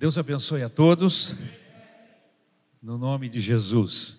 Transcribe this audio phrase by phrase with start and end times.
[0.00, 1.34] Deus abençoe a todos,
[2.80, 4.18] no nome de Jesus.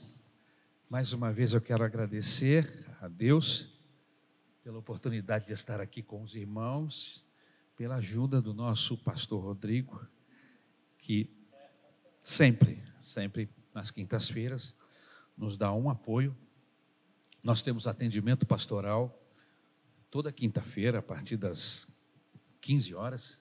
[0.88, 3.67] Mais uma vez eu quero agradecer a Deus
[4.64, 7.25] pela oportunidade de estar aqui com os irmãos,
[7.75, 10.07] pela ajuda do nosso pastor Rodrigo,
[10.99, 11.27] que
[12.20, 14.75] sempre, sempre nas quintas-feiras
[15.36, 16.38] nos dá um apoio.
[17.41, 19.20] Nós temos atendimento pastoral
[20.11, 21.88] toda quinta-feira, a partir das
[22.61, 23.40] 15 horas.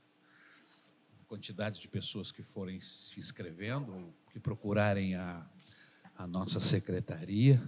[1.30, 5.48] Quantidade de pessoas que forem se inscrevendo, que procurarem a,
[6.16, 7.62] a nossa secretaria.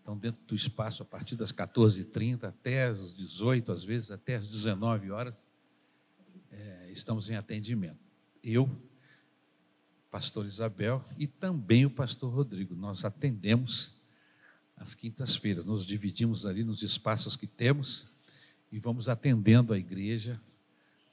[0.00, 4.46] Então, dentro do espaço, a partir das 14h30 até as 18, às vezes até as
[4.46, 5.34] 19 horas,
[6.48, 7.98] é, estamos em atendimento.
[8.40, 8.70] Eu,
[10.08, 12.76] pastor Isabel e também o pastor Rodrigo.
[12.76, 14.00] Nós atendemos
[14.76, 18.06] às quintas-feiras, nos dividimos ali nos espaços que temos
[18.70, 20.40] e vamos atendendo a igreja,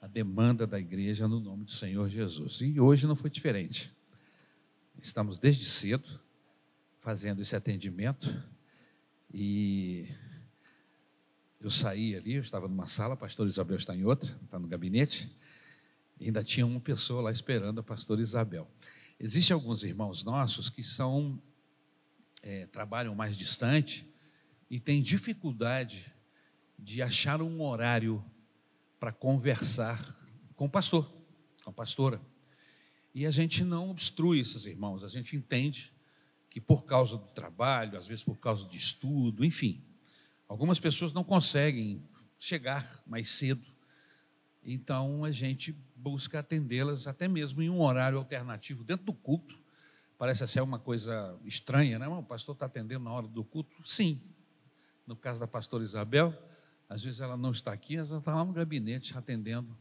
[0.01, 2.61] a demanda da igreja no nome do Senhor Jesus.
[2.61, 3.93] E hoje não foi diferente.
[5.01, 6.19] Estamos desde cedo
[6.99, 8.43] fazendo esse atendimento
[9.33, 10.07] e
[11.59, 15.29] eu saí ali, eu estava numa sala, pastor Isabel está em outra, está no gabinete,
[16.19, 18.69] ainda tinha uma pessoa lá esperando a pastora Isabel.
[19.19, 21.41] Existem alguns irmãos nossos que são
[22.41, 24.07] é, trabalham mais distante
[24.69, 26.13] e têm dificuldade
[26.77, 28.23] de achar um horário
[28.99, 30.17] para conversar
[30.55, 31.11] com o pastor,
[31.63, 32.21] com a pastora.
[33.13, 35.93] E a gente não obstrui esses irmãos, a gente entende
[36.49, 39.83] que por causa do trabalho, às vezes por causa de estudo, enfim,
[40.47, 42.03] algumas pessoas não conseguem
[42.37, 43.79] chegar mais cedo
[44.63, 49.57] então a gente busca atendê-las até mesmo em um horário alternativo dentro do culto.
[50.17, 52.07] Parece ser uma coisa estranha, né?
[52.07, 53.75] O pastor está atendendo na hora do culto?
[53.87, 54.21] Sim.
[55.07, 56.37] No caso da pastora Isabel,
[56.89, 59.77] às vezes ela não está aqui, ela está lá no gabinete atendendo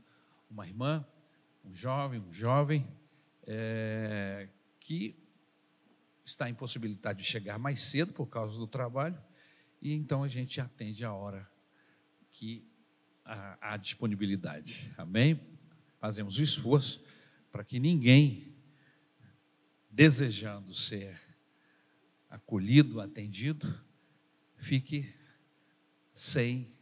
[0.51, 1.05] uma irmã,
[1.65, 2.87] um jovem, um jovem,
[3.47, 5.17] é, que
[6.25, 9.19] está em possibilidade de chegar mais cedo por causa do trabalho,
[9.81, 11.49] e então a gente atende a hora
[12.31, 12.63] que
[13.61, 14.93] a disponibilidade.
[14.97, 15.39] Amém?
[16.01, 17.03] Fazemos o esforço
[17.53, 18.55] para que ninguém
[19.91, 21.21] desejando ser
[22.31, 23.79] acolhido, atendido,
[24.57, 25.15] fique
[26.15, 26.73] sem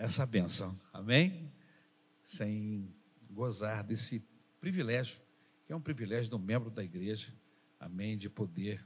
[0.00, 0.80] essa benção.
[0.94, 1.52] Amém?
[2.22, 2.90] Sem
[3.30, 4.24] gozar desse
[4.58, 5.20] privilégio,
[5.66, 7.28] que é um privilégio do membro da igreja.
[7.78, 8.16] Amém?
[8.16, 8.82] De poder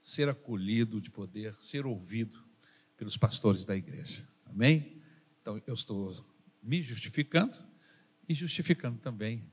[0.00, 2.42] ser acolhido, de poder ser ouvido
[2.96, 4.26] pelos pastores da igreja.
[4.46, 5.02] Amém?
[5.42, 6.24] Então, eu estou
[6.62, 7.54] me justificando
[8.26, 9.44] e justificando também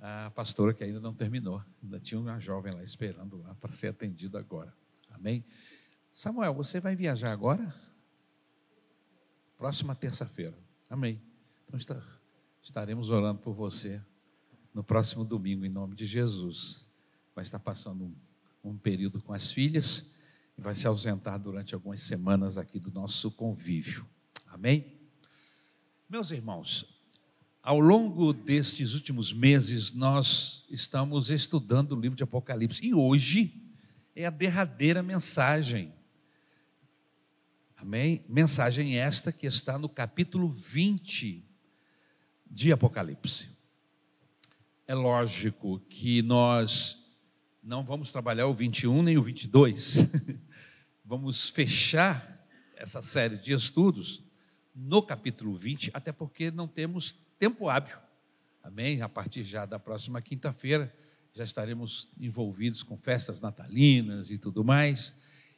[0.00, 1.62] a pastora que ainda não terminou.
[1.80, 4.74] Ainda tinha uma jovem lá esperando lá para ser atendida agora.
[5.10, 5.44] Amém?
[6.12, 7.72] Samuel, você vai viajar agora?
[9.64, 10.52] Próxima terça-feira.
[10.90, 11.18] Amém.
[11.66, 11.98] Então está,
[12.60, 13.98] estaremos orando por você
[14.74, 16.86] no próximo domingo, em nome de Jesus.
[17.34, 18.14] Vai estar passando um,
[18.62, 20.04] um período com as filhas
[20.58, 24.06] e vai se ausentar durante algumas semanas aqui do nosso convívio.
[24.48, 24.98] Amém?
[26.10, 26.84] Meus irmãos,
[27.62, 33.64] ao longo destes últimos meses, nós estamos estudando o livro de Apocalipse e hoje
[34.14, 35.90] é a derradeira mensagem.
[37.86, 38.24] Amém?
[38.26, 41.44] Mensagem esta que está no capítulo 20
[42.50, 43.50] de Apocalipse.
[44.86, 47.06] É lógico que nós
[47.62, 49.98] não vamos trabalhar o 21 nem o 22.
[51.04, 54.22] vamos fechar essa série de estudos
[54.74, 57.98] no capítulo 20, até porque não temos tempo hábil.
[58.62, 59.02] Amém?
[59.02, 60.90] A partir já da próxima quinta-feira,
[61.34, 65.14] já estaremos envolvidos com festas natalinas e tudo mais,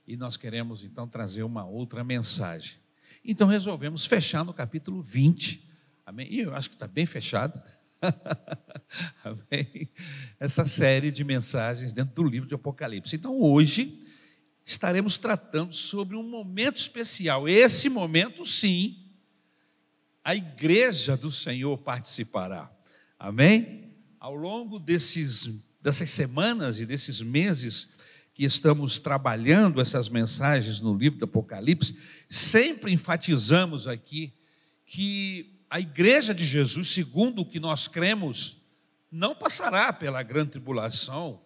[0.06, 2.77] e nós queremos então trazer uma outra mensagem.
[3.25, 5.69] Então resolvemos fechar no capítulo 20.
[6.05, 6.28] Amém?
[6.31, 7.61] E eu acho que está bem fechado.
[9.25, 9.91] Amém?
[10.39, 13.17] Essa série de mensagens dentro do livro de Apocalipse.
[13.17, 14.00] Então hoje
[14.65, 17.49] estaremos tratando sobre um momento especial.
[17.49, 18.97] Esse momento, sim,
[20.23, 22.71] a igreja do Senhor participará.
[23.19, 23.93] Amém?
[24.21, 25.49] Ao longo desses,
[25.81, 27.88] dessas semanas e desses meses
[28.37, 31.99] que estamos trabalhando essas mensagens no livro do Apocalipse,
[32.29, 34.33] sempre enfatizamos aqui
[34.85, 38.59] que a igreja de Jesus, segundo o que nós cremos,
[39.11, 41.41] não passará pela grande tribulação,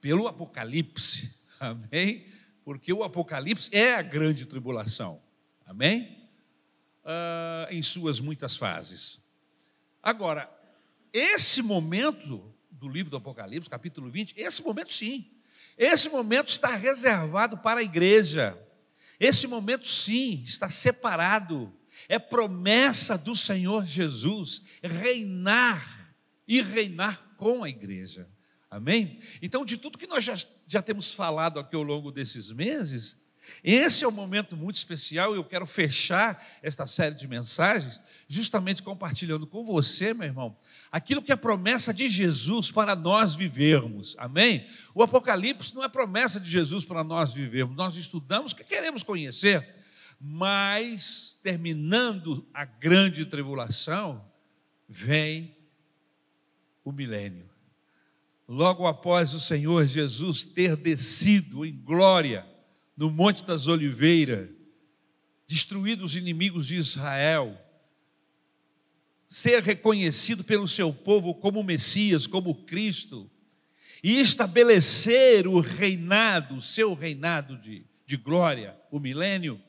[0.00, 1.34] pelo Apocalipse.
[1.60, 2.24] Amém?
[2.64, 5.20] Porque o Apocalipse é a grande tribulação.
[5.66, 6.22] Amém?
[7.02, 9.20] uh, em suas muitas fases.
[10.02, 10.50] Agora,
[11.12, 15.30] esse momento do livro do Apocalipse, capítulo 20, esse momento sim,
[15.76, 18.58] esse momento está reservado para a igreja.
[19.18, 21.72] Esse momento sim está separado.
[22.08, 26.14] É promessa do Senhor Jesus reinar
[26.46, 28.28] e reinar com a igreja.
[28.70, 29.20] Amém?
[29.40, 30.34] Então, de tudo que nós já,
[30.66, 33.21] já temos falado aqui ao longo desses meses,
[33.62, 38.82] esse é um momento muito especial e eu quero fechar esta série de mensagens justamente
[38.82, 40.56] compartilhando com você, meu irmão,
[40.90, 44.16] aquilo que é promessa de Jesus para nós vivermos.
[44.18, 44.66] Amém?
[44.94, 47.76] O Apocalipse não é promessa de Jesus para nós vivermos.
[47.76, 49.66] Nós estudamos o que queremos conhecer,
[50.20, 54.24] mas terminando a grande tribulação,
[54.88, 55.56] vem
[56.84, 57.50] o milênio.
[58.46, 62.51] Logo após o Senhor Jesus ter descido em glória
[62.96, 64.48] no Monte das Oliveiras,
[65.46, 67.58] destruído os inimigos de Israel,
[69.26, 73.30] ser reconhecido pelo seu povo como Messias, como Cristo,
[74.02, 79.60] e estabelecer o reinado, o seu reinado de, de glória, o milênio,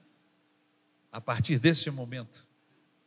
[1.11, 2.45] a partir desse momento,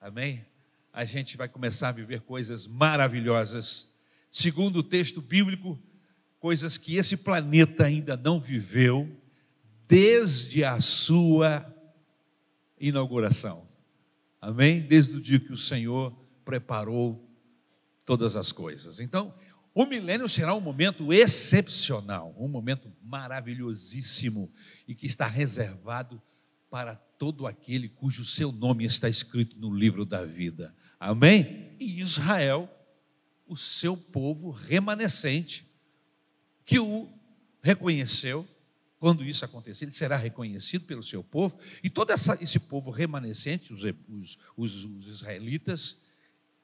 [0.00, 0.46] amém?
[0.92, 3.92] A gente vai começar a viver coisas maravilhosas,
[4.30, 5.78] segundo o texto bíblico,
[6.38, 9.20] coisas que esse planeta ainda não viveu
[9.88, 11.64] desde a sua
[12.78, 13.66] inauguração.
[14.40, 14.80] Amém?
[14.80, 16.12] Desde o dia que o Senhor
[16.44, 17.28] preparou
[18.04, 19.00] todas as coisas.
[19.00, 19.34] Então,
[19.74, 24.50] o milênio será um momento excepcional, um momento maravilhosíssimo
[24.86, 26.22] e que está reservado
[26.70, 30.74] para todo aquele cujo seu nome está escrito no livro da vida.
[30.98, 31.74] Amém?
[31.78, 32.70] E Israel,
[33.46, 35.66] o seu povo remanescente,
[36.64, 37.08] que o
[37.62, 38.46] reconheceu,
[38.98, 43.72] quando isso acontecer, ele será reconhecido pelo seu povo, e todo essa, esse povo remanescente,
[43.72, 43.82] os,
[44.56, 45.96] os, os israelitas,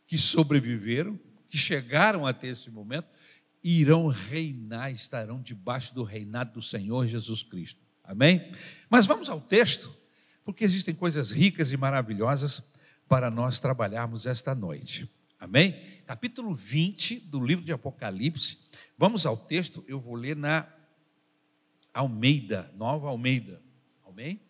[0.07, 1.19] que sobreviveram,
[1.49, 3.09] que chegaram até esse momento,
[3.63, 7.81] irão reinar, estarão debaixo do reinado do Senhor Jesus Cristo.
[8.03, 8.51] Amém?
[8.91, 9.95] Mas vamos ao texto,
[10.45, 12.63] porque existem coisas ricas e maravilhosas
[13.09, 15.09] para nós trabalharmos esta noite.
[15.39, 15.81] Amém?
[16.07, 18.59] Capítulo 20 do livro de Apocalipse.
[18.97, 20.67] Vamos ao texto, eu vou ler na
[21.93, 23.61] Almeida, Nova Almeida.
[24.07, 24.41] Amém?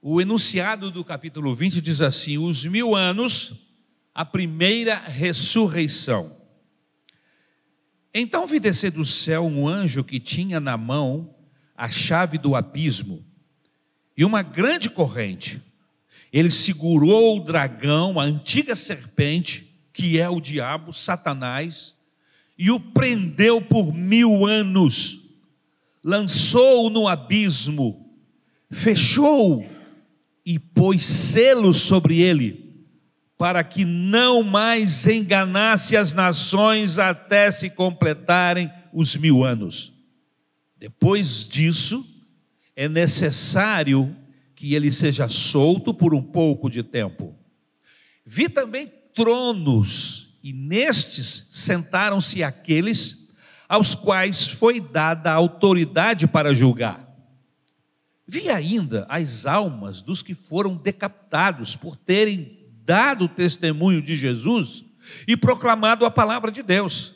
[0.00, 3.52] O enunciado do capítulo 20 diz assim: Os mil anos,
[4.14, 6.40] a primeira ressurreição.
[8.12, 11.34] Então vi descer do céu um anjo que tinha na mão
[11.76, 13.24] a chave do abismo
[14.16, 15.62] e uma grande corrente.
[16.32, 21.94] Ele segurou o dragão, a antiga serpente, que é o diabo, Satanás,
[22.56, 25.19] e o prendeu por mil anos,
[26.02, 28.06] lançou-o no abismo,
[28.70, 29.64] fechou
[30.44, 32.86] e pôs selo sobre ele,
[33.36, 39.92] para que não mais enganasse as nações até se completarem os mil anos.
[40.78, 42.06] Depois disso,
[42.74, 44.16] é necessário
[44.54, 47.34] que ele seja solto por um pouco de tempo.
[48.24, 53.19] Vi também tronos, e nestes sentaram-se aqueles
[53.70, 57.08] aos quais foi dada a autoridade para julgar.
[58.26, 64.84] Vi ainda as almas dos que foram decapitados por terem dado testemunho de Jesus
[65.26, 67.14] e proclamado a palavra de Deus.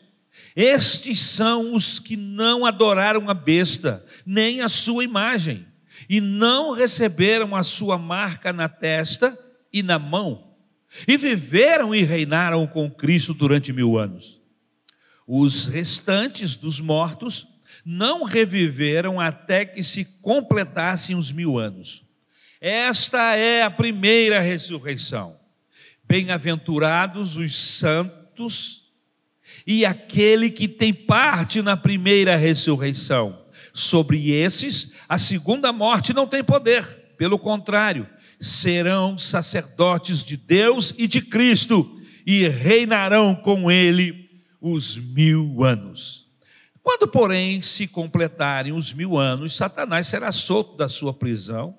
[0.54, 5.66] Estes são os que não adoraram a besta, nem a sua imagem,
[6.08, 9.36] e não receberam a sua marca na testa
[9.72, 10.54] e na mão,
[11.08, 14.43] e viveram e reinaram com Cristo durante mil anos.
[15.26, 17.46] Os restantes dos mortos
[17.84, 22.02] não reviveram até que se completassem os mil anos.
[22.60, 25.36] Esta é a primeira ressurreição.
[26.06, 28.92] Bem-aventurados os santos
[29.66, 33.42] e aquele que tem parte na primeira ressurreição.
[33.72, 36.84] Sobre esses, a segunda morte não tem poder,
[37.16, 38.08] pelo contrário,
[38.38, 44.23] serão sacerdotes de Deus e de Cristo e reinarão com ele
[44.72, 46.26] os mil anos.
[46.82, 51.76] Quando, porém, se completarem os mil anos, Satanás será solto da sua prisão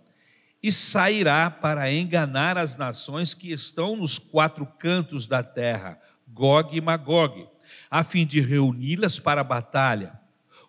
[0.62, 6.82] e sairá para enganar as nações que estão nos quatro cantos da terra, Gog e
[6.82, 7.48] Magog,
[7.90, 10.14] a fim de reuni-las para a batalha.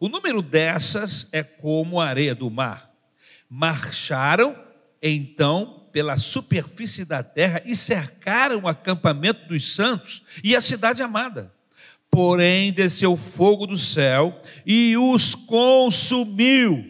[0.00, 2.90] O número dessas é como a areia do mar.
[3.48, 4.56] Marcharam,
[5.02, 11.55] então, pela superfície da terra e cercaram o acampamento dos santos e a cidade amada
[12.10, 16.84] porém desceu fogo do céu e os consumiu.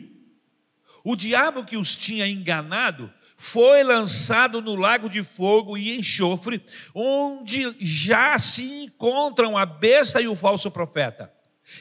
[1.04, 6.62] O diabo que os tinha enganado foi lançado no lago de fogo e enxofre,
[6.94, 11.32] onde já se encontram a besta e o falso profeta,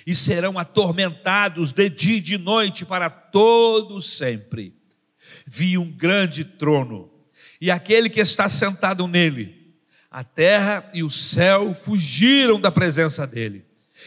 [0.06, 4.76] e serão atormentados de dia e de noite para todo sempre.
[5.48, 7.10] Vi um grande trono,
[7.62, 9.55] e aquele que está sentado nele
[10.16, 13.66] A terra e o céu fugiram da presença dele,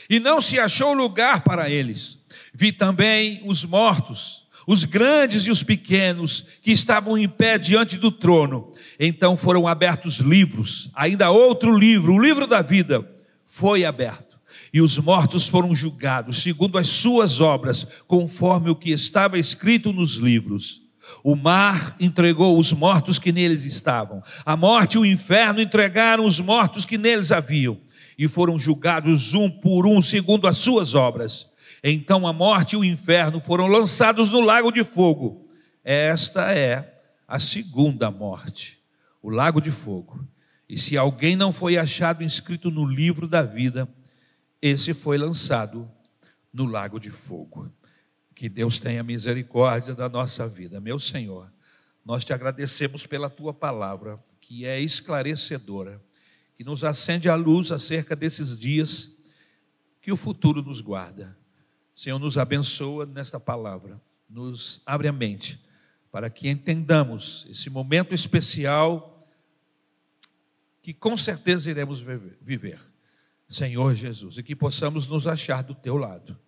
[0.08, 2.16] e não se achou lugar para eles.
[2.54, 8.10] Vi também os mortos, os grandes e os pequenos, que estavam em pé diante do
[8.10, 8.72] trono.
[8.98, 13.06] Então foram abertos livros, ainda outro livro, o livro da vida,
[13.44, 14.38] foi aberto.
[14.72, 20.14] E os mortos foram julgados segundo as suas obras, conforme o que estava escrito nos
[20.14, 20.87] livros.
[21.22, 24.22] O mar entregou os mortos que neles estavam.
[24.44, 27.78] A morte e o inferno entregaram os mortos que neles haviam.
[28.16, 31.48] E foram julgados um por um, segundo as suas obras.
[31.82, 35.48] Então a morte e o inferno foram lançados no lago de fogo.
[35.84, 38.78] Esta é a segunda morte,
[39.22, 40.26] o lago de fogo.
[40.68, 43.88] E se alguém não foi achado inscrito no livro da vida,
[44.60, 45.90] esse foi lançado
[46.52, 47.70] no lago de fogo.
[48.38, 50.80] Que Deus tenha misericórdia da nossa vida.
[50.80, 51.52] Meu Senhor,
[52.04, 56.00] nós te agradecemos pela tua palavra, que é esclarecedora,
[56.56, 59.12] que nos acende a luz acerca desses dias
[60.00, 61.36] que o futuro nos guarda.
[61.96, 65.60] Senhor, nos abençoa nesta palavra, nos abre a mente
[66.08, 69.28] para que entendamos esse momento especial
[70.80, 72.00] que com certeza iremos
[72.40, 72.78] viver.
[73.48, 76.38] Senhor Jesus, e que possamos nos achar do teu lado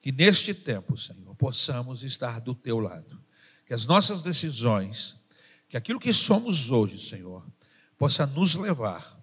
[0.00, 3.22] que neste tempo, Senhor, possamos estar do teu lado.
[3.66, 5.20] Que as nossas decisões,
[5.68, 7.46] que aquilo que somos hoje, Senhor,
[7.98, 9.18] possa nos levar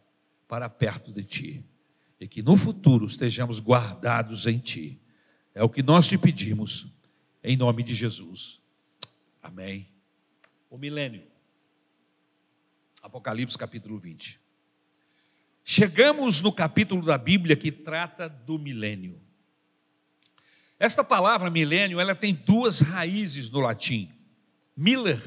[0.48, 1.66] para perto de ti.
[2.20, 5.00] E que no futuro estejamos guardados em ti.
[5.54, 6.88] É o que nós te pedimos,
[7.44, 8.62] em nome de Jesus.
[9.42, 9.90] Amém.
[10.70, 11.26] O milênio.
[13.02, 14.40] Apocalipse capítulo 20.
[15.64, 19.27] Chegamos no capítulo da Bíblia que trata do milênio.
[20.80, 24.12] Esta palavra milênio, ela tem duas raízes no latim.
[24.76, 25.22] Miller,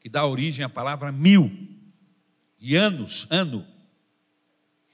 [0.00, 1.50] que dá origem à palavra mil,
[2.60, 3.66] e anos, ano.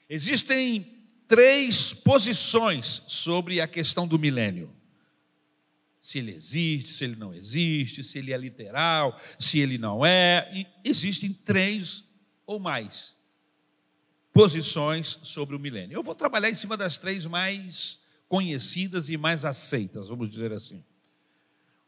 [0.08, 0.94] Existem
[1.26, 4.72] três posições sobre a questão do milênio.
[6.00, 10.48] Se ele existe, se ele não existe, se ele é literal, se ele não é.
[10.54, 12.04] E existem três
[12.46, 13.16] ou mais
[14.32, 15.96] posições sobre o milênio.
[15.96, 20.84] Eu vou trabalhar em cima das três mais conhecidas e mais aceitas, vamos dizer assim.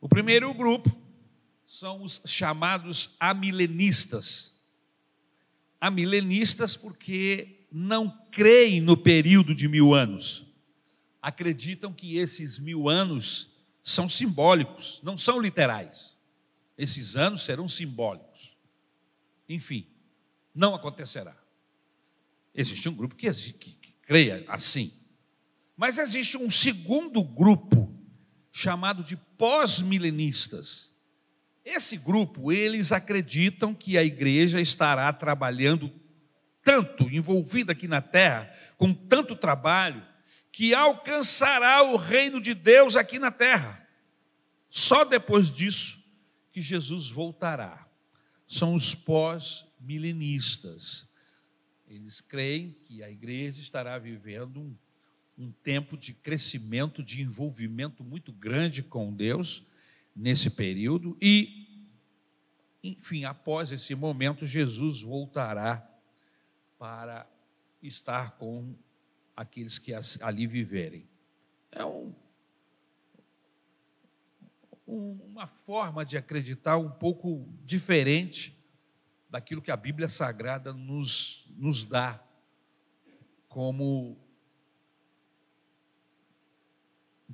[0.01, 0.91] O primeiro grupo
[1.67, 4.59] são os chamados amilenistas.
[5.81, 10.47] Amilenistas porque não creem no período de mil anos.
[11.21, 16.17] Acreditam que esses mil anos são simbólicos, não são literais.
[16.77, 18.57] Esses anos serão simbólicos.
[19.49, 19.87] Enfim,
[20.55, 21.37] não acontecerá.
[22.55, 24.93] Existe um grupo que, que, que creia assim.
[25.79, 27.89] Mas existe um segundo grupo
[28.51, 30.93] chamado de pós-milenistas.
[31.65, 35.93] Esse grupo, eles acreditam que a igreja estará trabalhando
[36.65, 40.05] tanto, envolvida aqui na terra, com tanto trabalho,
[40.51, 43.89] que alcançará o reino de Deus aqui na terra.
[44.69, 46.03] Só depois disso
[46.51, 47.87] que Jesus voltará.
[48.49, 51.07] São os pós-milenistas.
[51.87, 54.77] Eles creem que a igreja estará vivendo um
[55.39, 59.63] um tempo de crescimento, de envolvimento muito grande com Deus
[60.15, 61.87] nesse período e,
[62.83, 65.89] enfim, após esse momento, Jesus voltará
[66.77, 67.25] para
[67.81, 68.75] estar com
[69.37, 71.09] aqueles que ali viverem.
[71.71, 72.13] É um,
[74.85, 78.59] uma forma de acreditar um pouco diferente
[79.31, 82.21] daquilo que a Bíblia Sagrada nos, nos dá
[83.49, 84.19] como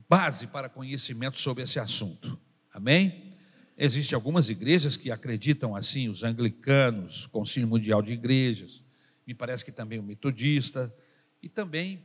[0.09, 2.39] base para conhecimento sobre esse assunto.
[2.73, 3.35] Amém?
[3.77, 8.83] Existem algumas igrejas que acreditam assim, os anglicanos, Concílio Mundial de Igrejas,
[9.27, 10.95] me parece que também o metodista,
[11.43, 12.03] e também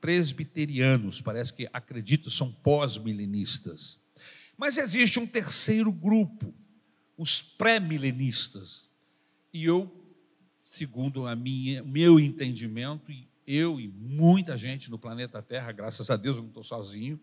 [0.00, 4.00] presbiterianos, parece que acreditam, são pós-milenistas.
[4.56, 6.54] Mas existe um terceiro grupo,
[7.16, 8.88] os pré-milenistas.
[9.52, 9.90] E eu,
[10.58, 16.36] segundo minha, meu entendimento, e eu e muita gente no planeta Terra, graças a Deus
[16.36, 17.20] eu não estou sozinho,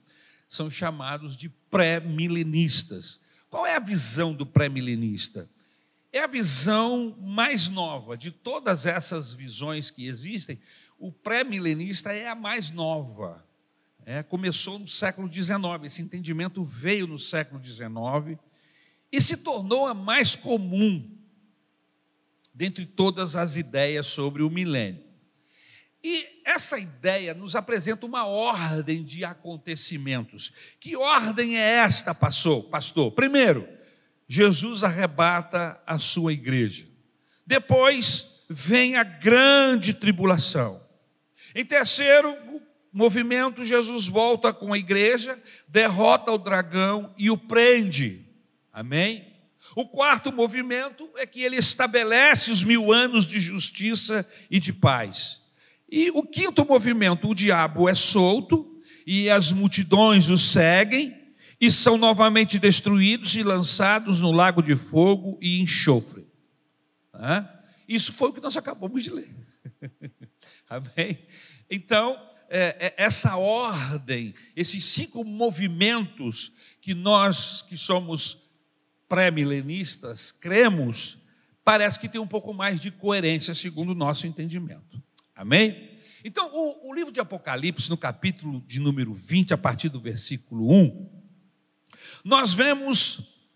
[0.47, 3.19] são chamados de pré-milenistas.
[3.49, 5.49] Qual é a visão do pré-milenista?
[6.11, 10.59] É a visão mais nova de todas essas visões que existem.
[10.97, 13.45] O pré-milenista é a mais nova.
[14.05, 18.39] É, começou no século XIX, esse entendimento veio no século XIX
[19.11, 21.15] e se tornou a mais comum
[22.53, 25.08] dentre todas as ideias sobre o milênio.
[26.03, 30.51] E essa ideia nos apresenta uma ordem de acontecimentos.
[30.79, 33.11] Que ordem é esta, pastor?
[33.11, 33.67] Primeiro,
[34.27, 36.87] Jesus arrebata a sua igreja.
[37.45, 40.81] Depois, vem a grande tribulação.
[41.53, 42.37] Em terceiro
[42.93, 45.37] movimento, Jesus volta com a igreja,
[45.67, 48.25] derrota o dragão e o prende.
[48.71, 49.27] Amém?
[49.75, 55.38] O quarto movimento é que ele estabelece os mil anos de justiça e de paz.
[55.91, 61.17] E o quinto movimento, o diabo é solto e as multidões o seguem
[61.59, 66.27] e são novamente destruídos e lançados no lago de fogo e enxofre.
[67.87, 69.35] Isso foi o que nós acabamos de ler.
[70.69, 71.19] Amém?
[71.69, 72.17] Então,
[72.49, 78.37] é, é, essa ordem, esses cinco movimentos que nós que somos
[79.07, 81.17] pré-milenistas cremos,
[81.63, 85.01] parece que tem um pouco mais de coerência segundo o nosso entendimento.
[85.39, 85.97] Amém?
[86.21, 90.69] Então, o, o livro de Apocalipse, no capítulo de número 20, a partir do versículo
[90.69, 91.23] 1,
[92.25, 93.47] nós vemos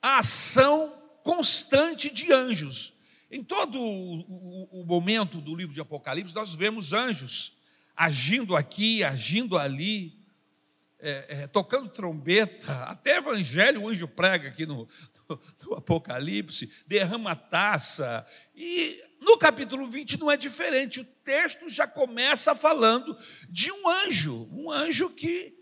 [0.00, 0.90] a ação
[1.22, 2.94] constante de anjos.
[3.30, 7.58] Em todo o, o, o, momento do livro de Apocalipse, nós vemos anjos
[7.94, 10.18] agindo aqui, agindo ali,
[10.98, 14.88] é, é, tocando trombeta, até evangelho o anjo prega aqui no,
[15.28, 18.24] no, no Apocalipse, derrama taça.
[18.56, 23.16] E no capítulo 20 não é diferente, o texto já começa falando
[23.48, 25.56] de um anjo, um anjo que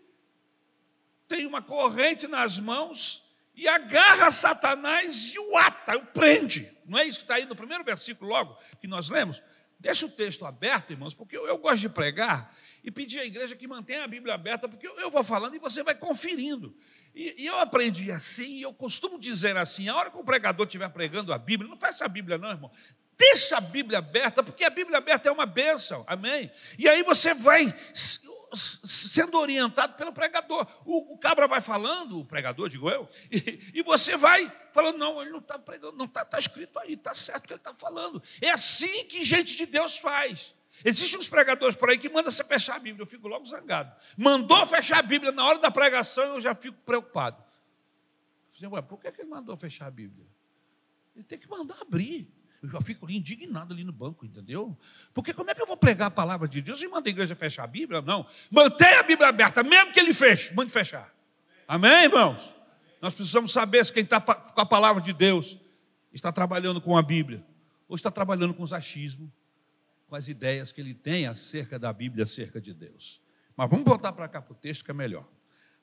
[1.28, 3.22] tem uma corrente nas mãos
[3.54, 6.74] e agarra Satanás e o ata, o prende.
[6.86, 9.42] Não é isso que está aí no primeiro versículo, logo, que nós lemos?
[9.78, 13.54] Deixa o texto aberto, irmãos, porque eu, eu gosto de pregar e pedir à igreja
[13.54, 16.74] que mantenha a Bíblia aberta, porque eu, eu vou falando e você vai conferindo.
[17.14, 20.66] E, e, eu aprendi assim, e eu costumo dizer assim: a hora que o pregador
[20.66, 22.70] estiver pregando a Bíblia, não fecha a Bíblia, não, irmão.
[23.20, 26.50] Deixa a Bíblia aberta, porque a Bíblia aberta é uma bênção, amém?
[26.78, 27.66] E aí você vai
[28.54, 30.66] sendo orientado pelo pregador.
[30.86, 35.20] O, o, cabra vai falando, o pregador, digo eu, e, e você vai falando, não,
[35.20, 37.74] ele não está pregando, não está tá escrito aí, está certo o que ele está
[37.74, 38.22] falando.
[38.40, 40.54] É assim que gente de Deus faz.
[40.82, 43.94] Existem uns pregadores por aí que mandam você fechar a Bíblia, eu fico logo zangado.
[44.16, 47.44] Mandou fechar a Bíblia na hora da pregação, eu já fico preocupado.
[48.62, 50.26] Eu falei, por que ele mandou fechar a Bíblia?
[51.14, 52.39] Ele tem que mandar abrir.
[52.62, 54.76] Eu já fico ali indignado ali no banco, entendeu?
[55.14, 57.34] Porque como é que eu vou pregar a palavra de Deus e manda a igreja
[57.34, 58.02] fechar a Bíblia?
[58.02, 58.26] Não.
[58.50, 61.14] Mantenha a Bíblia aberta, mesmo que ele feche, mande fechar.
[61.66, 62.54] Amém, irmãos?
[63.00, 65.58] Nós precisamos saber se quem está com a palavra de Deus
[66.12, 67.44] está trabalhando com a Bíblia
[67.88, 69.30] ou está trabalhando com os achismos,
[70.06, 73.20] com as ideias que ele tem acerca da Bíblia, acerca de Deus.
[73.56, 75.26] Mas vamos voltar para cá para o texto que é melhor.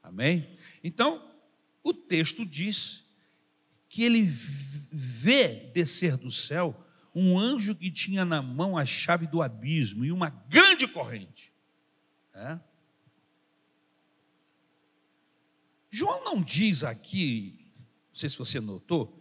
[0.04, 0.58] Amém?
[0.84, 1.32] Então,
[1.84, 3.04] o texto diz
[3.90, 4.22] que ele
[5.18, 10.12] vê descer do céu um anjo que tinha na mão a chave do abismo e
[10.12, 11.52] uma grande corrente.
[12.34, 12.60] É?
[15.90, 17.74] João não diz aqui,
[18.10, 19.18] não sei se você notou,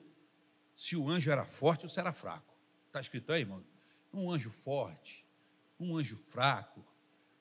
[0.77, 2.55] se o anjo era forte ou se era fraco.
[2.87, 3.65] Está escrito aí, irmão?
[4.13, 5.27] Um anjo forte,
[5.81, 6.85] um anjo fraco,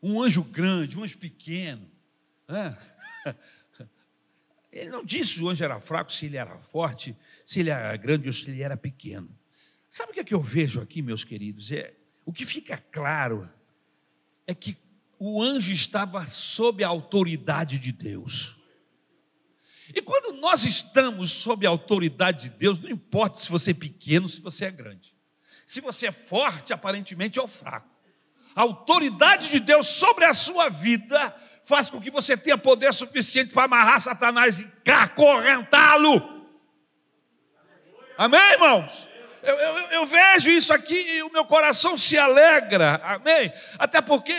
[0.01, 1.89] um anjo grande, um anjo pequeno.
[2.47, 2.77] É?
[4.75, 7.95] Ele não disse se o anjo era fraco, se ele era forte, se ele era
[7.95, 9.33] grande ou se ele era pequeno.
[9.89, 11.71] Sabe o que é que eu vejo aqui, meus queridos?
[11.71, 11.93] É,
[12.25, 13.49] o que fica claro
[14.45, 14.77] é que
[15.17, 18.57] o anjo estava sob a autoridade de Deus.
[19.93, 24.27] E quando nós estamos sob a autoridade de Deus, não importa se você é pequeno,
[24.27, 25.15] se você é grande.
[25.65, 27.94] Se você é forte, aparentemente, ou fraco.
[28.55, 33.51] A autoridade de Deus sobre a sua vida faz com que você tenha poder suficiente
[33.51, 36.47] para amarrar Satanás e acorrentá-lo.
[38.17, 39.09] Amém, irmãos?
[39.43, 43.51] Eu, eu, eu, vejo isso aqui e o meu coração se alegra, amém?
[43.77, 44.33] Até porque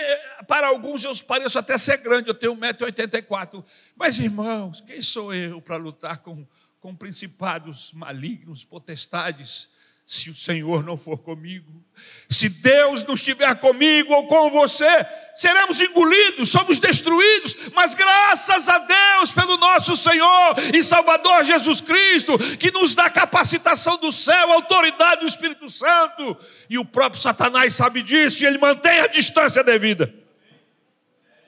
[0.48, 3.64] para alguns eu pareço até ser grande, eu tenho 1,84m.
[3.94, 6.44] Mas, irmãos, quem sou eu para lutar com,
[6.80, 9.68] com principados malignos, potestades?
[10.06, 11.84] Se o Senhor não for comigo.
[12.28, 14.86] Se Deus não estiver comigo ou com você,
[15.34, 22.38] seremos engolidos, somos destruídos, mas graças a Deus pelo nosso Senhor e Salvador Jesus Cristo,
[22.56, 26.36] que nos dá capacitação do céu, autoridade do Espírito Santo,
[26.70, 30.14] e o próprio Satanás sabe disso e ele mantém a distância devida.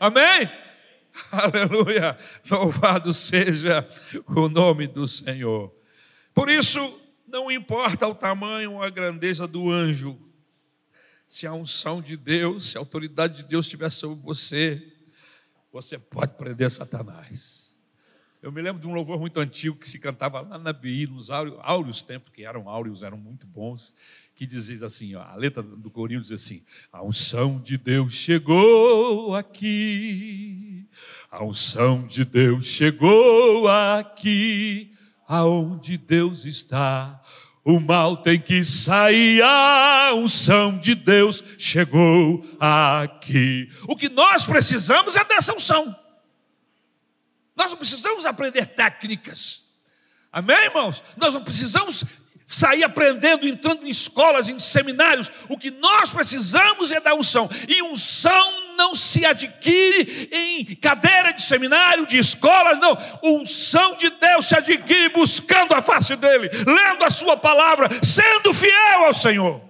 [0.00, 0.50] Amém?
[1.30, 2.18] Aleluia!
[2.50, 3.88] Louvado seja
[4.26, 5.72] o nome do Senhor.
[6.34, 10.18] Por isso, não importa o tamanho ou a grandeza do anjo,
[11.26, 14.82] se a unção de Deus, se a autoridade de Deus estiver sobre você,
[15.70, 17.78] você pode prender Satanás.
[18.40, 21.28] Eu me lembro de um louvor muito antigo que se cantava lá na BI, nos
[21.28, 23.94] áureos tempos, que eram áureos, eram muito bons,
[24.34, 26.62] que dizia assim, ó, a letra do corinho diz assim,
[26.92, 30.88] a unção de Deus chegou aqui,
[31.28, 34.94] a unção de Deus chegou aqui,
[35.28, 37.20] aonde Deus está,
[37.70, 43.70] O mal tem que sair, a unção de Deus chegou aqui.
[43.86, 45.94] O que nós precisamos é dessa unção.
[47.54, 49.64] Nós não precisamos aprender técnicas.
[50.32, 51.04] Amém, irmãos?
[51.14, 52.04] Nós não precisamos
[52.48, 55.30] sair aprendendo, entrando em escolas, em seminários.
[55.50, 57.48] O que nós precisamos é da unção.
[57.68, 62.96] E unção não se adquire em cadeira de seminário, de escolas, não.
[63.22, 69.04] Unção de Deus se adquire buscando a face dele, lendo a sua palavra, sendo fiel
[69.04, 69.62] ao Senhor.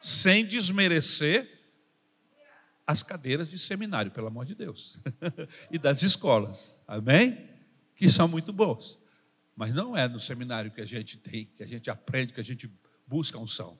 [0.00, 1.58] Sem desmerecer
[2.86, 5.02] as cadeiras de seminário, pelo amor de Deus,
[5.70, 7.48] e das escolas, amém?
[7.96, 8.98] Que são muito boas.
[9.60, 12.42] Mas não é no seminário que a gente tem, que a gente aprende, que a
[12.42, 12.66] gente
[13.06, 13.78] busca unção.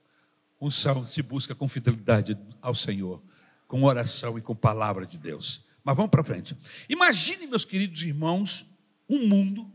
[0.60, 3.22] Unção se busca com fidelidade ao Senhor,
[3.66, 5.64] com oração e com palavra de Deus.
[5.82, 6.54] Mas vamos para frente.
[6.86, 8.66] Imagine, meus queridos irmãos,
[9.08, 9.72] um mundo,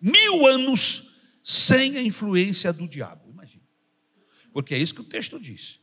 [0.00, 3.28] mil anos, sem a influência do diabo.
[3.28, 3.68] Imagine.
[4.50, 5.78] Porque é isso que o texto diz.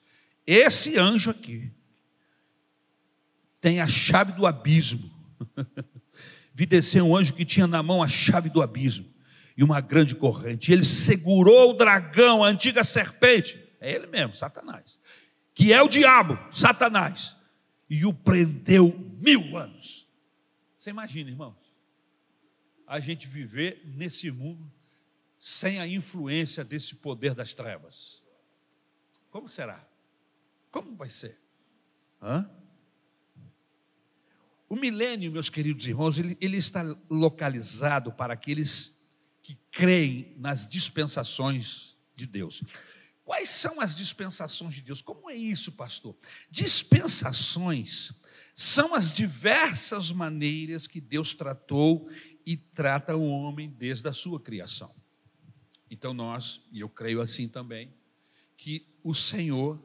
[0.47, 1.71] Esse anjo aqui
[3.61, 5.07] tem a chave do abismo.
[6.51, 9.13] Vi descer um anjo que tinha na mão a chave do abismo
[9.57, 10.71] e uma grande corrente.
[10.71, 14.99] Ele segurou o dragão, a antiga serpente, é ele mesmo, Satanás,
[15.53, 17.37] que é o diabo, Satanás,
[17.89, 20.07] e o prendeu mil anos.
[20.77, 21.55] Você imagina, irmãos,
[22.87, 24.71] a gente viver nesse mundo
[25.39, 28.23] sem a influência desse poder das trevas.
[29.29, 29.87] Como será?
[30.71, 31.39] Como vai ser?
[32.21, 32.49] Hã?
[34.67, 38.94] O milênio, meus queridos irmãos, ele, ele está localizado para aqueles
[39.45, 42.63] que creem nas dispensações de Deus.
[43.23, 45.03] Quais são as dispensações de Deus?
[45.03, 46.17] Como é isso, pastor?
[46.49, 48.11] Dispensações
[48.55, 52.09] são as diversas maneiras que Deus tratou
[52.43, 54.95] e trata o homem desde a sua criação.
[55.91, 57.93] Então, nós, e eu creio assim também,
[58.57, 59.79] que o Senhor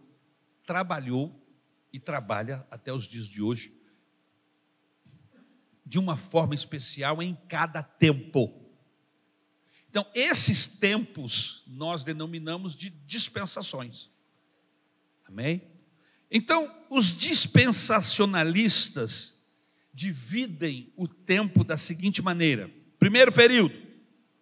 [0.65, 1.39] trabalhou
[1.93, 3.79] e trabalha até os dias de hoje
[5.85, 8.70] de uma forma especial em cada tempo.
[9.91, 14.09] Então, esses tempos nós denominamos de dispensações.
[15.25, 15.63] Amém?
[16.31, 19.45] Então, os dispensacionalistas
[19.93, 23.75] dividem o tempo da seguinte maneira: primeiro período,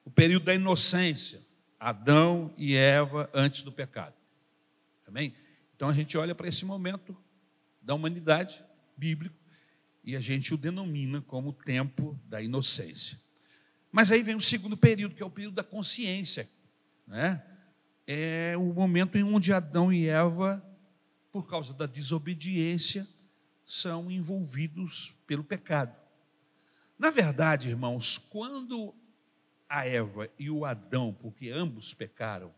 [0.04, 1.40] o período da inocência,
[1.80, 4.14] Adão e Eva antes do pecado.
[5.06, 5.34] Amém?
[5.74, 7.16] Então a gente olha para esse momento
[7.80, 8.62] da humanidade
[8.96, 9.36] bíblico
[10.04, 13.18] e a gente o denomina como o tempo da inocência.
[13.90, 16.48] Mas aí vem o segundo período, que é o período da consciência.
[17.06, 17.42] Né?
[18.06, 20.62] É o momento em onde Adão e Eva,
[21.32, 23.06] por causa da desobediência,
[23.64, 25.94] são envolvidos pelo pecado.
[26.98, 28.94] Na verdade, irmãos, quando
[29.68, 32.52] a Eva e o Adão, porque ambos pecaram,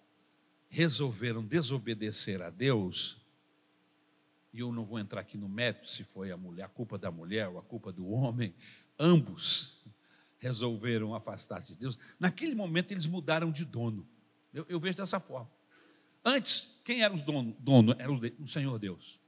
[0.68, 3.20] resolveram desobedecer a Deus,
[4.52, 7.10] e eu não vou entrar aqui no mérito se foi a mulher, a culpa da
[7.10, 8.54] mulher ou a culpa do homem,
[8.98, 9.84] ambos
[10.40, 14.08] resolveram afastar-se de Deus, naquele momento eles mudaram de dono.
[14.52, 15.50] Eu, eu vejo dessa forma.
[16.24, 17.56] Antes, quem era o dono?
[17.60, 17.94] dono?
[17.98, 19.20] Era o Senhor Deus.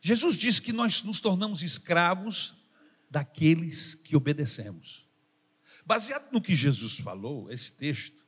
[0.00, 2.54] Jesus disse que nós nos tornamos escravos
[3.10, 5.06] daqueles que obedecemos.
[5.84, 8.24] Baseado no que Jesus falou, esse texto,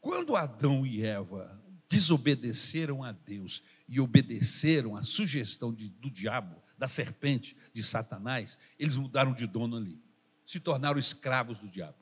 [0.00, 6.86] quando Adão e Eva desobedeceram a Deus e obedeceram à sugestão de, do diabo, da
[6.86, 10.00] serpente, de Satanás, eles mudaram de dono ali
[10.48, 11.98] se tornaram escravos do diabo.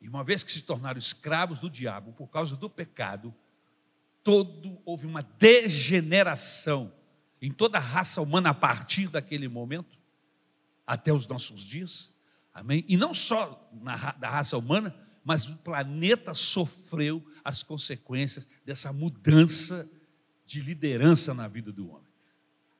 [0.00, 3.34] E uma vez que se tornaram escravos do diabo por causa do pecado,
[4.22, 6.94] todo houve uma degeneração
[7.42, 9.98] em toda a raça humana a partir daquele momento
[10.86, 12.14] até os nossos dias.
[12.54, 12.84] Amém?
[12.86, 19.90] E não só na, da raça humana, mas o planeta sofreu as consequências dessa mudança
[20.46, 22.09] de liderança na vida do homem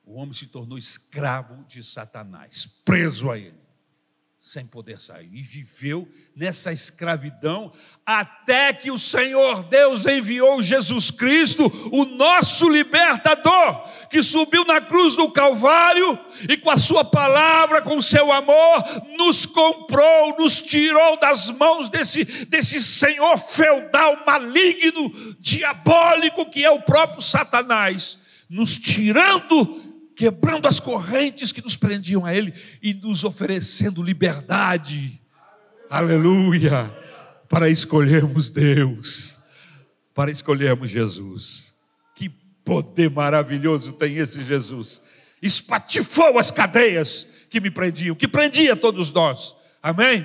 [0.03, 3.61] o homem se tornou escravo de Satanás, preso a ele,
[4.39, 7.71] sem poder sair, e viveu nessa escravidão
[8.03, 15.15] até que o Senhor Deus enviou Jesus Cristo, o nosso libertador, que subiu na cruz
[15.15, 18.83] do Calvário e com a sua palavra, com o seu amor,
[19.15, 26.81] nos comprou, nos tirou das mãos desse, desse senhor feudal, maligno, diabólico que é o
[26.81, 28.17] próprio Satanás,
[28.49, 29.90] nos tirando
[30.21, 35.19] quebrando as correntes que nos prendiam a Ele e nos oferecendo liberdade.
[35.89, 36.95] Aleluia!
[37.49, 39.39] Para escolhermos Deus,
[40.13, 41.73] para escolhermos Jesus.
[42.13, 45.01] Que poder maravilhoso tem esse Jesus!
[45.41, 49.55] Espatifou as cadeias que me prendiam, que prendia todos nós.
[49.81, 50.23] Amém?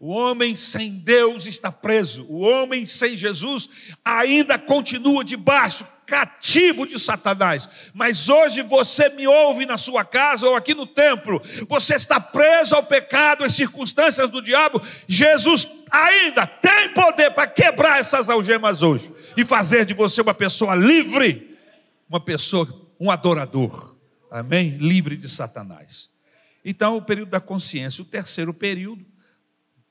[0.00, 2.24] O homem sem Deus está preso.
[2.26, 3.68] O homem sem Jesus
[4.02, 7.68] ainda continua debaixo, cativo de Satanás.
[7.92, 11.42] Mas hoje você me ouve na sua casa ou aqui no templo.
[11.68, 14.80] Você está preso ao pecado, às circunstâncias do diabo.
[15.08, 20.74] Jesus ainda tem poder para quebrar essas algemas hoje e fazer de você uma pessoa
[20.74, 21.58] livre,
[22.08, 23.96] uma pessoa, um adorador.
[24.30, 24.76] Amém?
[24.78, 26.10] Livre de Satanás.
[26.64, 28.02] Então, o período da consciência.
[28.02, 29.04] O terceiro período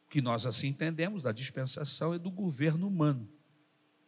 [0.10, 3.28] que nós assim entendemos da dispensação é do governo humano,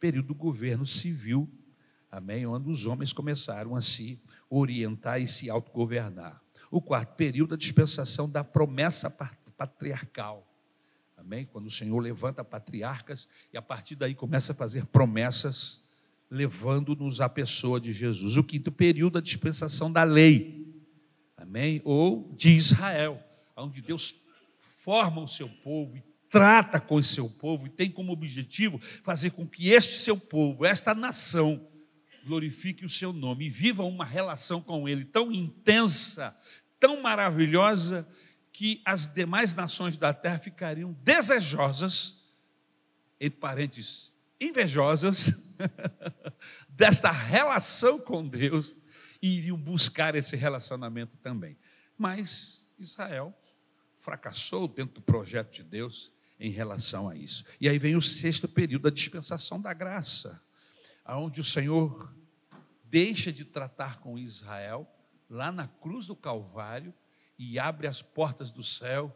[0.00, 1.46] período do governo civil,
[2.10, 6.42] amém, onde os homens começaram a se orientar e se autogovernar.
[6.70, 9.10] O quarto período, a dispensação da promessa
[9.56, 10.46] patriarcal,
[11.16, 15.80] amém, quando o Senhor levanta patriarcas e a partir daí começa a fazer promessas,
[16.30, 18.36] levando-nos à pessoa de Jesus.
[18.36, 20.66] O quinto período, a dispensação da lei,
[21.36, 23.22] amém, ou de Israel,
[23.56, 24.14] onde Deus
[24.58, 29.30] forma o seu povo e trata com o seu povo e tem como objetivo fazer
[29.30, 31.66] com que este seu povo, esta nação,
[32.28, 36.36] glorifique o seu nome e viva uma relação com ele tão intensa,
[36.78, 38.06] tão maravilhosa,
[38.52, 42.22] que as demais nações da terra ficariam desejosas,
[43.18, 45.56] entre parênteses, invejosas,
[46.68, 48.76] desta relação com Deus
[49.22, 51.56] e iriam buscar esse relacionamento também.
[51.96, 53.34] Mas Israel
[53.98, 57.44] fracassou dentro do projeto de Deus em relação a isso.
[57.60, 60.40] E aí vem o sexto período da dispensação da graça,
[61.04, 62.14] aonde o Senhor
[62.88, 64.88] deixa de tratar com Israel
[65.28, 66.92] lá na cruz do Calvário
[67.38, 69.14] e abre as portas do céu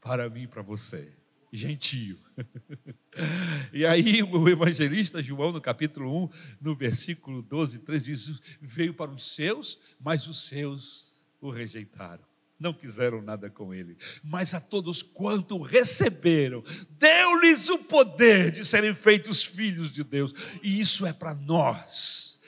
[0.00, 1.12] para mim e para você.
[1.52, 2.18] Gentio.
[3.72, 9.10] e aí o evangelista João, no capítulo 1, no versículo 12, 13, diz: Veio para
[9.10, 12.29] os seus, mas os seus o rejeitaram
[12.60, 18.94] não quiseram nada com ele, mas a todos quanto receberam, deu-lhes o poder de serem
[18.94, 22.38] feitos filhos de Deus, e isso é para nós.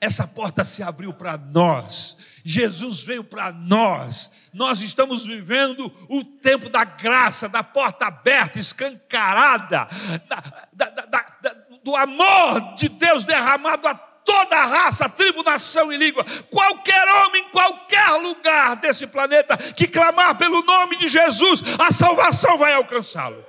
[0.00, 6.70] Essa porta se abriu para nós, Jesus veio para nós, nós estamos vivendo o tempo
[6.70, 9.88] da graça, da porta aberta, escancarada,
[10.26, 16.24] da, da, da, do amor de Deus derramado a toda raça, tribo, nação e língua,
[16.48, 22.56] qualquer homem, em qualquer lugar desse planeta que clamar pelo nome de Jesus, a salvação
[22.56, 23.44] vai alcançá-lo.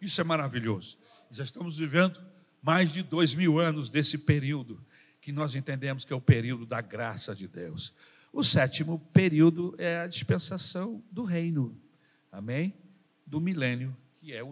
[0.00, 0.96] Isso é maravilhoso.
[1.28, 2.20] Já estamos vivendo
[2.62, 4.80] mais de dois mil anos desse período
[5.20, 7.92] que nós entendemos que é o período da graça de Deus.
[8.32, 11.76] O sétimo período é a dispensação do reino,
[12.30, 12.72] amém?
[13.26, 14.42] Do milênio, que é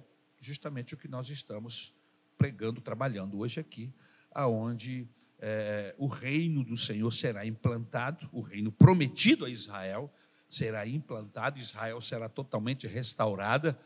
[0.40, 1.94] justamente o que nós estamos
[2.37, 3.92] pregando, trabalhando hoje aqui
[4.34, 10.12] aonde é, o reino do Senhor será implantado, o reino prometido a Israel
[10.50, 13.78] será implantado, Israel será totalmente restaurada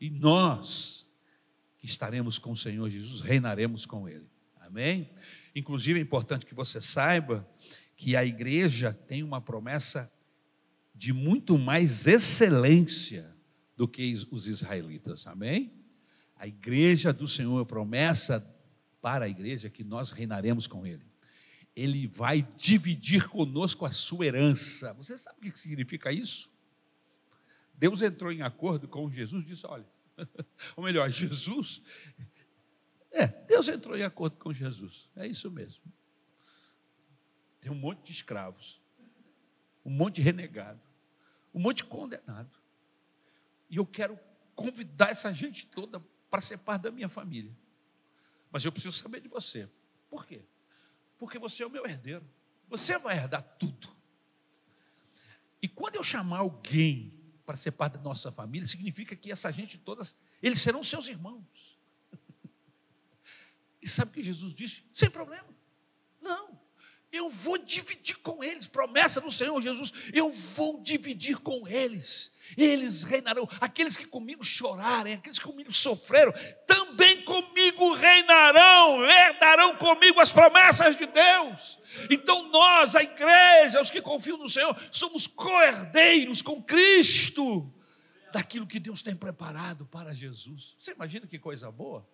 [0.00, 1.08] e nós
[1.78, 4.26] que estaremos com o Senhor Jesus reinaremos com Ele.
[4.60, 5.10] Amém?
[5.54, 7.48] Inclusive é importante que você saiba
[7.96, 10.10] que a igreja tem uma promessa
[10.94, 13.34] de muito mais excelência
[13.76, 15.26] do que os israelitas.
[15.26, 15.72] Amém?
[16.36, 18.40] A igreja do Senhor, a promessa
[19.04, 21.04] para a igreja que nós reinaremos com Ele.
[21.76, 24.94] Ele vai dividir conosco a sua herança.
[24.94, 26.50] Você sabe o que significa isso?
[27.74, 29.86] Deus entrou em acordo com Jesus e disse: olha,
[30.74, 31.82] ou melhor, Jesus.
[33.10, 35.10] É, Deus entrou em acordo com Jesus.
[35.14, 35.84] É isso mesmo.
[37.60, 38.80] Tem um monte de escravos,
[39.84, 40.80] um monte de renegado,
[41.52, 42.58] um monte de condenado.
[43.68, 44.18] E eu quero
[44.54, 47.54] convidar essa gente toda para ser parte da minha família.
[48.54, 49.68] Mas eu preciso saber de você.
[50.08, 50.40] Por quê?
[51.18, 52.24] Porque você é o meu herdeiro.
[52.68, 53.88] Você vai herdar tudo.
[55.60, 57.12] E quando eu chamar alguém
[57.44, 61.76] para ser parte da nossa família, significa que essa gente todas, eles serão seus irmãos.
[63.82, 64.84] E sabe o que Jesus disse?
[64.92, 65.48] Sem problema.
[66.22, 66.58] Não.
[67.10, 73.02] Eu vou dividir com eles, promessa do Senhor Jesus, eu vou dividir com eles eles
[73.02, 73.48] reinarão.
[73.60, 76.32] Aqueles que comigo chorarem, aqueles que comigo sofreram,
[76.66, 81.78] também comigo reinarão, herdarão comigo as promessas de Deus.
[82.10, 87.72] Então nós, a igreja, os que confiam no Senhor, somos co-herdeiros com Cristo
[88.32, 90.74] daquilo que Deus tem preparado para Jesus.
[90.78, 92.06] Você imagina que coisa boa?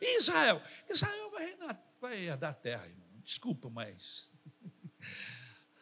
[0.00, 0.62] E Israel?
[0.88, 3.06] Israel vai, reinar, vai herdar a terra, irmão.
[3.24, 4.30] Desculpa, mas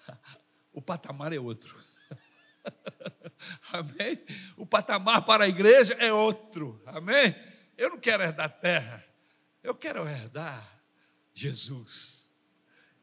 [0.72, 1.78] o patamar é outro.
[3.72, 4.22] Amém?
[4.57, 6.83] O patamar para a igreja é outro.
[6.87, 7.35] Amém?
[7.77, 9.05] Eu não quero herdar terra.
[9.62, 10.81] Eu quero herdar
[11.33, 12.31] Jesus.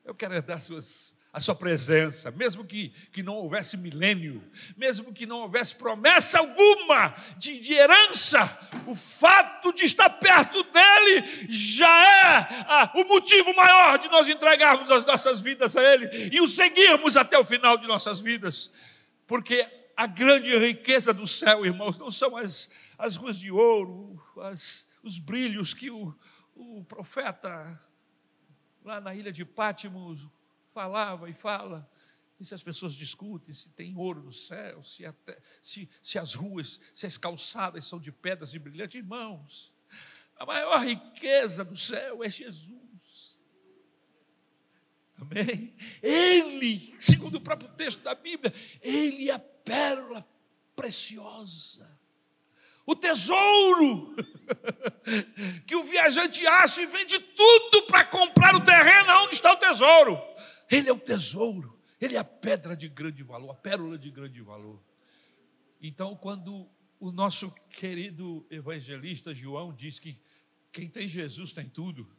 [0.04, 4.44] Eu quero herdar suas, a sua presença, mesmo que, que não houvesse milênio,
[4.76, 11.48] mesmo que não houvesse promessa alguma de, de herança, o fato de estar perto dele
[11.48, 16.42] já é ah, o motivo maior de nós entregarmos as nossas vidas a ele e
[16.42, 18.72] o seguirmos até o final de nossas vidas,
[19.32, 19.66] porque
[19.96, 25.18] a grande riqueza do céu, irmãos, não são as, as ruas de ouro, as, os
[25.18, 26.14] brilhos que o,
[26.54, 27.80] o profeta
[28.84, 30.28] lá na ilha de Pátimos
[30.74, 31.90] falava e fala.
[32.42, 36.34] E se as pessoas discutem se tem ouro no céu, se, até, se, se as
[36.34, 39.74] ruas, se as calçadas são de pedras e brilhantes, irmãos,
[40.36, 42.81] a maior riqueza do céu é Jesus.
[45.22, 45.74] Amém?
[46.02, 50.28] Ele, segundo o próprio texto da Bíblia, ele é a pérola
[50.76, 52.02] preciosa
[52.86, 54.16] o tesouro
[55.66, 60.20] que o viajante acha e vende tudo para comprar o terreno onde está o tesouro.
[60.70, 64.42] Ele é o tesouro, ele é a pedra de grande valor, a pérola de grande
[64.42, 64.82] valor.
[65.82, 70.20] Então, quando o nosso querido evangelista João diz que
[70.72, 72.10] quem tem Jesus tem tudo,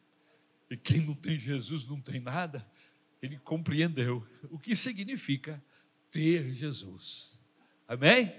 [0.70, 2.66] e quem não tem Jesus não tem nada,
[3.22, 5.62] ele compreendeu o que significa
[6.10, 7.40] ter Jesus.
[7.86, 8.34] Amém?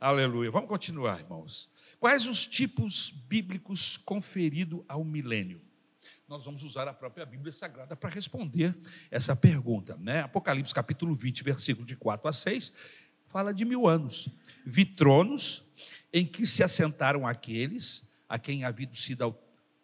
[0.00, 0.50] Aleluia.
[0.50, 1.70] Vamos continuar, irmãos.
[2.00, 5.60] Quais os tipos bíblicos conferidos ao milênio?
[6.26, 8.74] nós vamos usar a própria Bíblia Sagrada para responder
[9.10, 9.96] essa pergunta.
[9.96, 10.20] Né?
[10.20, 12.72] Apocalipse capítulo 20, versículo de 4 a 6,
[13.28, 14.28] fala de mil anos.
[14.64, 15.62] Vi tronos
[16.12, 19.22] em que se assentaram aqueles a quem havia sido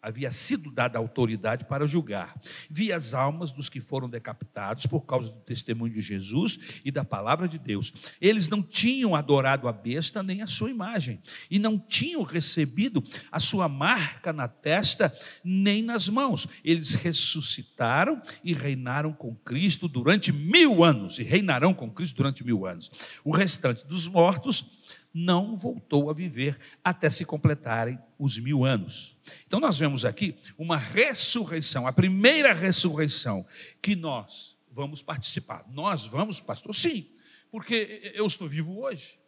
[0.01, 2.35] havia sido dada autoridade para julgar.
[2.69, 7.05] Vi as almas dos que foram decapitados por causa do testemunho de Jesus e da
[7.05, 7.93] palavra de Deus.
[8.19, 13.39] Eles não tinham adorado a besta nem a sua imagem, e não tinham recebido a
[13.39, 16.47] sua marca na testa nem nas mãos.
[16.63, 22.65] Eles ressuscitaram e reinaram com Cristo durante mil anos, e reinarão com Cristo durante mil
[22.65, 22.91] anos.
[23.23, 24.65] O restante dos mortos
[25.13, 29.17] não voltou a viver até se completarem os mil anos.
[29.45, 33.45] Então, nós vemos aqui uma ressurreição, a primeira ressurreição
[33.81, 35.65] que nós vamos participar.
[35.69, 36.73] Nós vamos, pastor?
[36.73, 37.09] Sim,
[37.51, 39.19] porque eu estou vivo hoje,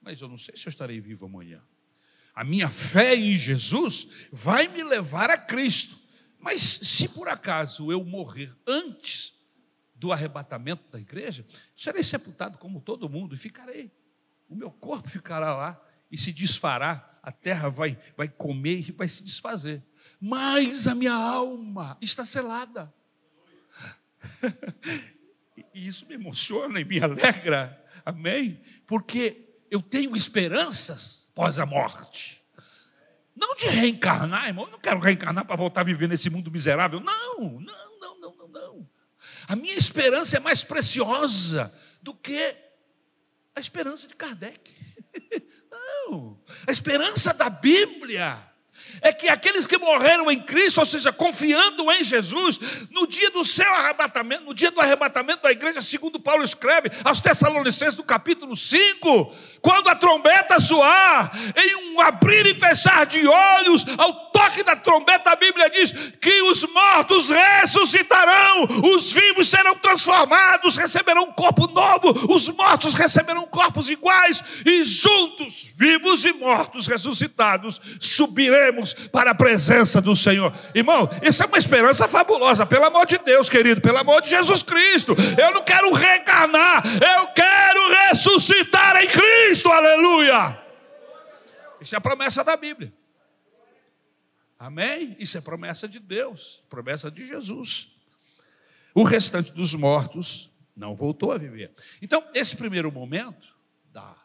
[0.00, 1.62] mas eu não sei se eu estarei vivo amanhã.
[2.34, 5.98] A minha fé em Jesus vai me levar a Cristo.
[6.38, 9.34] Mas se por acaso eu morrer antes
[9.94, 11.44] do arrebatamento da igreja,
[11.76, 13.90] serei sepultado como todo mundo e ficarei
[14.48, 15.80] o meu corpo ficará lá
[16.10, 19.82] e se desfará, a terra vai, vai comer e vai se desfazer.
[20.20, 22.92] Mas a minha alma está selada.
[25.74, 28.60] E isso me emociona e me alegra, amém?
[28.84, 32.42] Porque eu tenho esperanças pós a morte.
[33.34, 36.98] Não de reencarnar, irmão, eu não quero reencarnar para voltar a viver nesse mundo miserável.
[36.98, 38.88] Não, não, não, não, não, não.
[39.46, 42.56] A minha esperança é mais preciosa do que
[43.54, 44.74] a esperança de Kardec.
[45.70, 46.38] Não.
[46.66, 48.48] A esperança da Bíblia
[49.00, 52.58] é que aqueles que morreram em Cristo, ou seja, confiando em Jesus,
[52.90, 57.20] no dia do seu arrebatamento, no dia do arrebatamento da igreja, segundo Paulo escreve aos
[57.20, 63.84] Tessalonicenses, no capítulo 5, quando a trombeta soar, em um abrir e fechar de olhos,
[63.96, 70.76] ao toque da trombeta, a Bíblia diz que os mortos ressuscitarão, os vivos serão transformados,
[70.76, 77.80] receberão um corpo novo, os mortos receberão corpos iguais, e juntos, vivos e mortos ressuscitados,
[77.98, 80.52] subiremos para a presença do Senhor.
[80.72, 84.62] Irmão, isso é uma esperança fabulosa, pelo amor de Deus, querido, pelo amor de Jesus
[84.62, 85.16] Cristo.
[85.36, 90.56] Eu não quero reencarnar, eu quero ressuscitar em Cristo, aleluia.
[91.80, 92.92] Isso é a promessa da Bíblia.
[94.58, 95.16] Amém?
[95.18, 97.92] Isso é promessa de Deus, promessa de Jesus.
[98.94, 101.72] O restante dos mortos não voltou a viver.
[102.02, 103.54] Então, esse primeiro momento
[103.92, 104.16] da,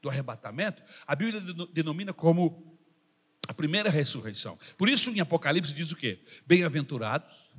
[0.00, 1.42] do arrebatamento, a Bíblia
[1.72, 2.78] denomina como
[3.46, 4.58] a primeira ressurreição.
[4.78, 6.18] Por isso, em Apocalipse diz o quê?
[6.46, 7.52] Bem-aventurados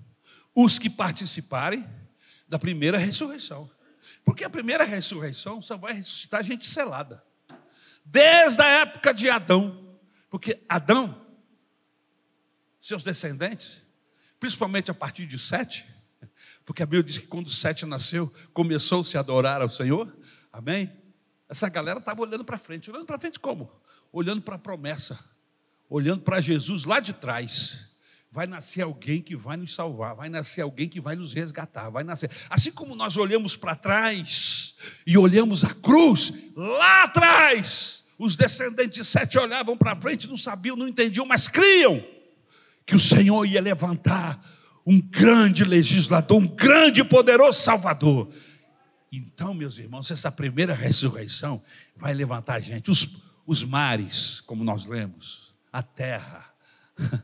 [0.55, 1.85] os que participarem
[2.47, 3.69] da primeira ressurreição.
[4.23, 7.23] Porque a primeira ressurreição só vai ressuscitar gente selada.
[8.03, 9.97] Desde a época de Adão.
[10.29, 11.24] Porque Adão
[12.85, 13.81] seus descendentes,
[14.39, 15.87] principalmente a partir de Sete,
[16.63, 20.15] porque a Bíblia diz que quando Sete nasceu, começou-se a adorar ao Senhor,
[20.53, 20.91] amém?
[21.49, 23.71] Essa galera estava olhando para frente, olhando para frente como?
[24.11, 25.19] Olhando para a promessa,
[25.89, 27.89] olhando para Jesus lá de trás.
[28.31, 32.03] Vai nascer alguém que vai nos salvar, vai nascer alguém que vai nos resgatar, vai
[32.03, 32.29] nascer.
[32.51, 34.75] Assim como nós olhamos para trás
[35.07, 40.75] e olhamos a cruz lá atrás, os descendentes de Sete olhavam para frente, não sabiam,
[40.75, 42.13] não entendiam, mas criam
[42.85, 44.39] que o Senhor ia levantar
[44.85, 48.29] um grande legislador, um grande e poderoso Salvador.
[49.11, 51.61] Então, meus irmãos, essa primeira ressurreição
[51.95, 52.91] vai levantar a gente.
[52.91, 53.17] Os,
[53.47, 56.45] os mares, como nós lemos, a terra,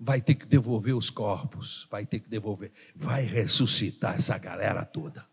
[0.00, 5.26] vai ter que devolver os corpos, vai ter que devolver, vai ressuscitar essa galera toda.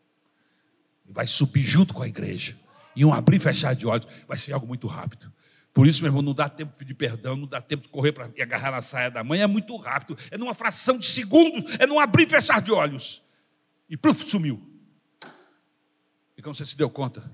[1.08, 2.58] Vai subir junto com a igreja.
[2.96, 5.32] E um abrir e fechar de olhos, vai ser algo muito rápido.
[5.76, 8.14] Por isso, meu irmão, não dá tempo de pedir perdão, não dá tempo de correr
[8.14, 11.86] para agarrar na saia da mãe, é muito rápido, é numa fração de segundos, é
[11.86, 13.22] num abrir e fechar de olhos.
[13.90, 14.66] E pluf, sumiu.
[16.38, 17.30] E quando você se deu conta,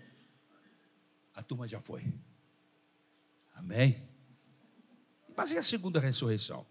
[1.35, 2.11] a turma já foi.
[3.53, 4.09] Amém?
[5.37, 6.65] Mas e a segunda ressurreição?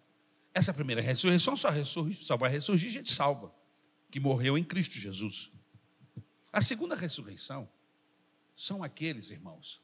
[0.53, 3.55] Essa primeira ressurreição só, só vai ressurgir gente salva,
[4.11, 5.53] que morreu em Cristo Jesus.
[6.53, 7.71] A segunda ressurreição
[8.57, 9.81] são aqueles, irmãos,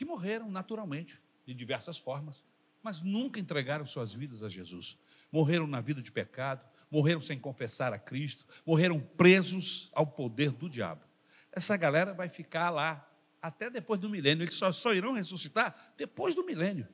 [0.00, 2.42] que morreram naturalmente, de diversas formas,
[2.82, 4.96] mas nunca entregaram suas vidas a Jesus.
[5.30, 10.70] Morreram na vida de pecado, morreram sem confessar a Cristo, morreram presos ao poder do
[10.70, 11.04] diabo.
[11.52, 13.06] Essa galera vai ficar lá
[13.42, 16.88] até depois do milênio, eles só, só irão ressuscitar depois do milênio,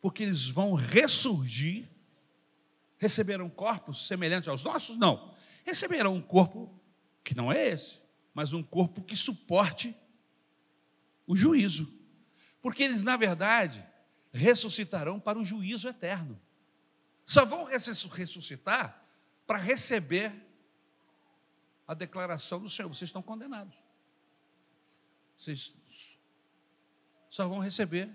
[0.00, 1.88] porque eles vão ressurgir.
[2.98, 4.96] Receberão corpos semelhantes aos nossos?
[4.96, 5.32] Não.
[5.64, 6.76] Receberão um corpo
[7.22, 8.00] que não é esse,
[8.34, 9.94] mas um corpo que suporte
[11.28, 11.99] o juízo
[12.62, 13.86] porque eles, na verdade,
[14.32, 16.40] ressuscitarão para o juízo eterno.
[17.24, 19.04] Só vão ressuscitar
[19.46, 20.32] para receber
[21.86, 23.76] a declaração do Senhor: vocês estão condenados.
[25.36, 25.74] Vocês
[27.30, 28.10] só vão receber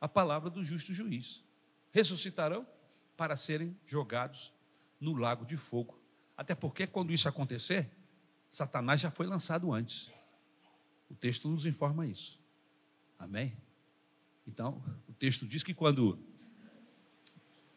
[0.00, 1.44] a palavra do justo juiz.
[1.92, 2.66] Ressuscitarão
[3.16, 4.52] para serem jogados
[4.98, 6.00] no lago de fogo.
[6.36, 7.90] Até porque, quando isso acontecer,
[8.48, 10.10] Satanás já foi lançado antes.
[11.10, 12.39] O texto nos informa isso.
[13.20, 13.54] Amém?
[14.48, 16.18] Então, o texto diz que quando,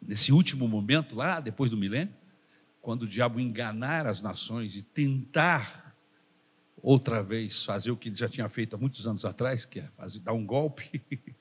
[0.02, 2.16] nesse último momento, lá depois do milênio,
[2.82, 5.96] quando o diabo enganar as nações e tentar
[6.82, 9.88] outra vez fazer o que ele já tinha feito há muitos anos atrás, que é
[9.90, 11.02] fazer, dar um golpe,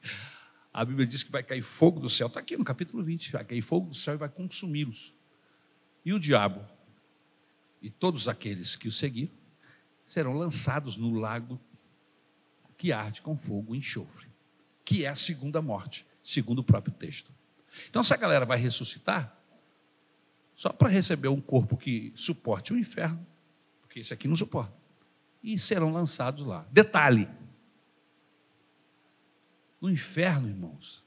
[0.75, 3.45] a Bíblia diz que vai cair fogo do céu, está aqui no capítulo 20, vai
[3.45, 5.15] cair fogo do céu e vai consumi-los.
[6.05, 6.65] E o diabo
[7.81, 9.33] e todos aqueles que o seguiram
[10.05, 11.61] serão lançados no lago
[12.83, 14.27] que arde com fogo e enxofre,
[14.85, 17.33] que é a segunda morte, segundo o próprio texto.
[17.89, 19.41] Então, essa galera vai ressuscitar
[20.57, 23.25] só para receber um corpo que suporte o inferno,
[23.81, 24.77] porque esse aqui não suporta,
[25.41, 26.67] e serão lançados lá.
[26.73, 27.29] Detalhe:
[29.81, 31.05] no inferno, irmãos,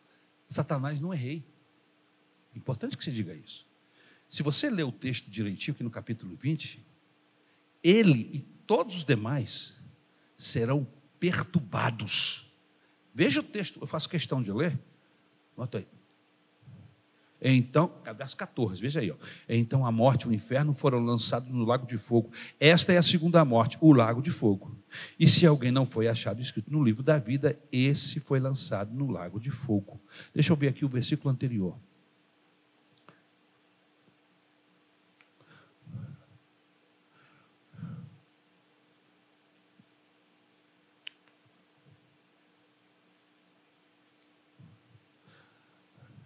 [0.48, 1.44] Satanás não é rei.
[2.54, 3.68] É importante que você diga isso.
[4.30, 6.82] Se você ler o texto direitinho, aqui no capítulo 20,
[7.84, 9.76] ele e todos os demais
[10.38, 10.88] serão
[11.20, 12.52] perturbados.
[13.14, 14.78] Veja o texto, eu faço questão de ler.
[15.58, 15.88] Nota aí.
[17.42, 19.12] Então, verso 14, veja aí.
[19.12, 19.16] Ó.
[19.48, 22.32] Então a morte e o inferno foram lançados no lago de fogo.
[22.60, 24.76] Esta é a segunda morte, o lago de fogo.
[25.20, 29.12] E se alguém não foi achado escrito no livro da vida, esse foi lançado no
[29.12, 30.02] lago de fogo.
[30.34, 31.78] Deixa eu ver aqui o versículo anterior.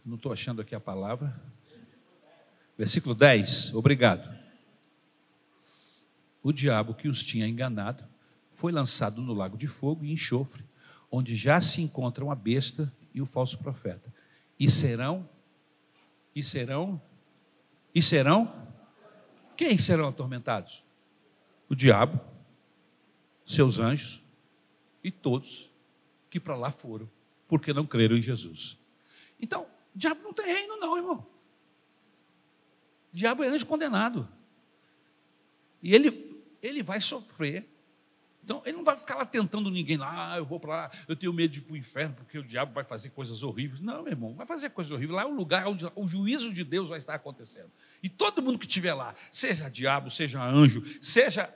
[0.10, 1.39] Não estou achando aqui a palavra.
[2.76, 4.36] Versículo 10, obrigado.
[6.41, 8.03] O diabo que os tinha enganado
[8.51, 10.66] foi lançado no lago de fogo e enxofre,
[11.12, 14.12] onde já se encontram a besta e o falso profeta.
[14.60, 15.30] E serão,
[16.34, 16.99] e serão,
[17.93, 18.68] e serão,
[19.55, 20.84] quem serão atormentados?
[21.70, 22.20] O diabo,
[23.45, 24.24] seus anjos
[25.03, 25.70] e todos
[26.32, 27.07] que para lá foram,
[27.47, 28.76] porque não creram em Jesus.
[29.39, 29.68] Então,
[29.99, 31.27] diabo não tem reino, não, irmão.
[33.13, 34.27] O diabo é anjo condenado.
[35.83, 37.67] E ele, ele vai sofrer.
[38.43, 41.15] Então, ele não vai ficar lá tentando ninguém lá, ah, eu vou para lá, eu
[41.15, 43.79] tenho medo de ir para o inferno, porque o diabo vai fazer coisas horríveis.
[43.79, 45.15] Não, meu irmão, vai fazer coisas horríveis.
[45.15, 47.69] Lá é o lugar onde o juízo de Deus vai estar acontecendo.
[48.01, 51.53] E todo mundo que estiver lá, seja diabo, seja anjo, seja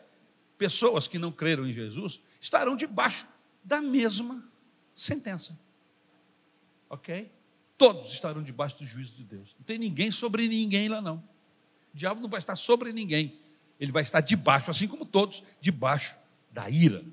[0.57, 3.27] pessoas que não creram em Jesus, estarão debaixo
[3.63, 4.43] da mesma
[4.95, 5.57] sentença.
[6.89, 7.31] Ok?
[7.78, 9.55] Todos estarão debaixo do juízo de Deus.
[9.57, 11.17] Não tem ninguém sobre ninguém lá, não.
[11.93, 13.39] O diabo não vai estar sobre ninguém.
[13.80, 16.15] Ele vai estar debaixo, assim como todos, debaixo
[16.51, 17.03] da ira,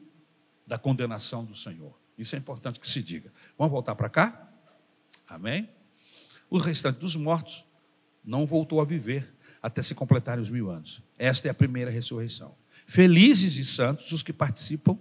[0.66, 1.98] da condenação do Senhor.
[2.16, 3.32] Isso é importante que se diga.
[3.58, 4.48] Vamos voltar para cá?
[5.28, 5.68] Amém?
[6.48, 7.64] O restante dos mortos
[8.24, 9.32] não voltou a viver
[9.62, 11.02] até se completarem os mil anos.
[11.18, 12.54] Esta é a primeira ressurreição.
[12.86, 14.98] Felizes e santos os que participam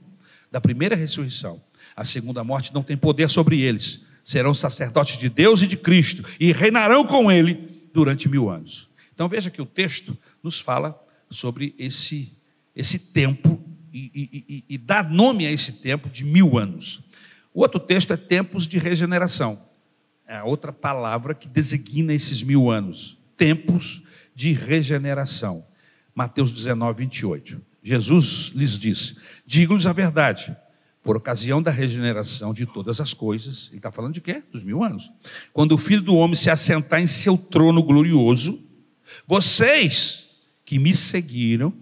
[0.52, 1.62] da primeira ressurreição.
[1.96, 6.24] A segunda morte não tem poder sobre eles serão sacerdotes de Deus e de Cristo
[6.40, 8.90] e reinarão com ele durante mil anos.
[9.14, 11.00] Então veja que o texto nos fala
[11.30, 12.32] sobre esse,
[12.76, 13.62] esse tempo
[13.92, 17.02] e, e, e, e dá nome a esse tempo de mil anos.
[17.54, 19.68] O outro texto é tempos de regeneração.
[20.28, 23.18] É a outra palavra que designa esses mil anos.
[23.36, 24.04] Tempos
[24.36, 25.66] de regeneração.
[26.14, 27.62] Mateus 19, 28.
[27.82, 30.56] Jesus lhes disse: Digo-lhes a verdade,
[31.10, 34.44] por ocasião da regeneração de todas as coisas, ele está falando de quê?
[34.52, 35.12] Dos mil anos.
[35.52, 38.62] Quando o filho do homem se assentar em seu trono glorioso,
[39.26, 41.74] vocês que me seguiram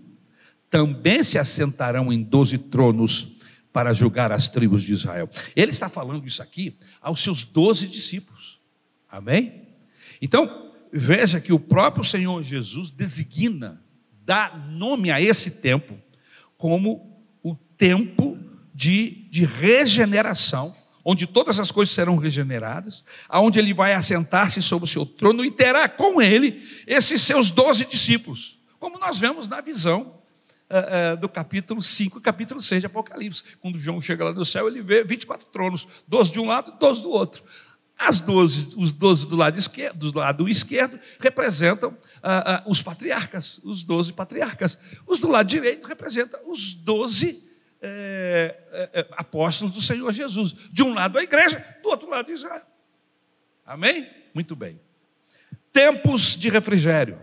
[0.70, 3.36] também se assentarão em doze tronos
[3.74, 5.30] para julgar as tribos de Israel.
[5.54, 8.62] Ele está falando isso aqui aos seus doze discípulos.
[9.12, 9.68] Amém?
[10.22, 13.84] Então, veja que o próprio Senhor Jesus designa,
[14.24, 16.00] dá nome a esse tempo
[16.56, 18.47] como o tempo
[18.78, 20.72] de, de regeneração,
[21.04, 25.50] onde todas as coisas serão regeneradas, aonde ele vai assentar-se sobre o seu trono e
[25.50, 30.14] terá com ele esses seus doze discípulos, como nós vemos na visão
[30.70, 33.42] uh, uh, do capítulo 5 e capítulo 6 de Apocalipse.
[33.60, 36.80] Quando João chega lá no céu, ele vê 24 tronos, 12 de um lado e
[36.80, 37.44] 12 do outro.
[37.98, 43.84] As 12, os 12 do lado esquerdo, do lado esquerdo representam uh, os patriarcas, os
[43.84, 44.78] 12 patriarcas.
[45.08, 47.47] Os do lado direito representam os 12
[47.88, 50.54] é, é, apóstolos do Senhor Jesus.
[50.72, 52.66] De um lado a igreja, do outro lado Israel.
[53.66, 54.10] Amém?
[54.34, 54.80] Muito bem.
[55.72, 57.20] Tempos de refrigério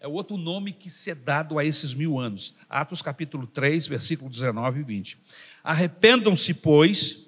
[0.00, 2.54] é o outro nome que se é dado a esses mil anos.
[2.68, 5.18] Atos capítulo 3, versículo 19 e 20.
[5.62, 7.26] Arrependam-se, pois,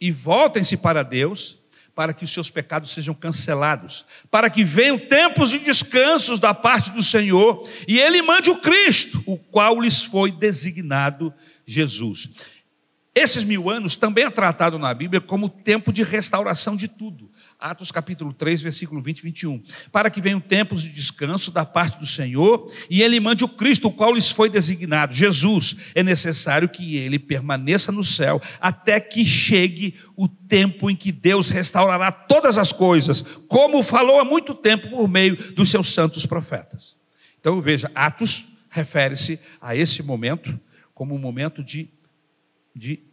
[0.00, 1.58] e voltem-se para Deus,
[1.94, 6.90] para que os seus pecados sejam cancelados, para que venham tempos de descansos da parte
[6.90, 11.34] do Senhor, e Ele mande o Cristo, o qual lhes foi designado
[11.72, 12.28] Jesus.
[13.14, 17.30] Esses mil anos também é tratado na Bíblia como tempo de restauração de tudo.
[17.60, 19.62] Atos capítulo 3, versículo 20 e 21.
[19.92, 23.88] Para que venham tempos de descanso da parte do Senhor e ele mande o Cristo,
[23.88, 25.76] o qual lhes foi designado, Jesus.
[25.94, 31.50] É necessário que ele permaneça no céu até que chegue o tempo em que Deus
[31.50, 36.96] restaurará todas as coisas, como falou há muito tempo por meio dos seus santos profetas.
[37.38, 40.58] Então veja, Atos refere-se a esse momento
[40.94, 41.90] como um momento de,
[42.74, 43.11] de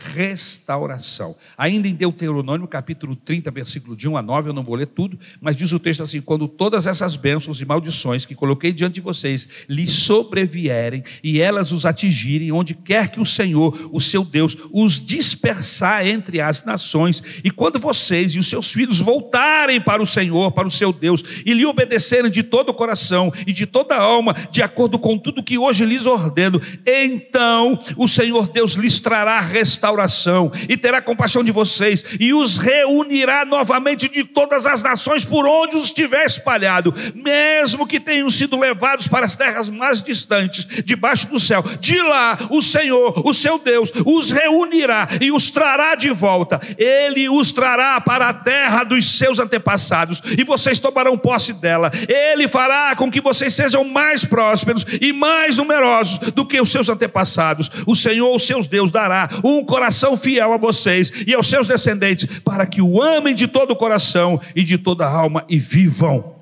[0.00, 1.36] restauração.
[1.56, 5.18] Ainda em Deuteronômio, capítulo 30, versículo de 1 a 9, eu não vou ler tudo,
[5.40, 9.00] mas diz o texto assim: quando todas essas bênçãos e maldições que coloquei diante de
[9.00, 14.56] vocês lhes sobrevierem e elas os atingirem, onde quer que o Senhor, o seu Deus,
[14.72, 20.06] os dispersar entre as nações, e quando vocês e os seus filhos voltarem para o
[20.06, 23.94] Senhor, para o seu Deus, e lhe obedecerem de todo o coração e de toda
[23.94, 28.98] a alma, de acordo com tudo que hoje lhes ordeno, então o Senhor Deus lhes
[28.98, 34.82] trará restauração restauração e terá compaixão de vocês e os reunirá novamente de todas as
[34.82, 40.02] nações por onde os tiver espalhado, mesmo que tenham sido levados para as terras mais
[40.02, 41.62] distantes, debaixo do céu.
[41.80, 46.60] De lá o Senhor, o seu Deus, os reunirá e os trará de volta.
[46.78, 51.90] Ele os trará para a terra dos seus antepassados e vocês tomarão posse dela.
[52.08, 56.88] Ele fará com que vocês sejam mais prósperos e mais numerosos do que os seus
[56.88, 57.70] antepassados.
[57.86, 62.40] O Senhor, o seu Deus, dará um coração fiel a vocês e aos seus descendentes,
[62.40, 66.40] para que o amem de todo o coração e de toda a alma e vivam.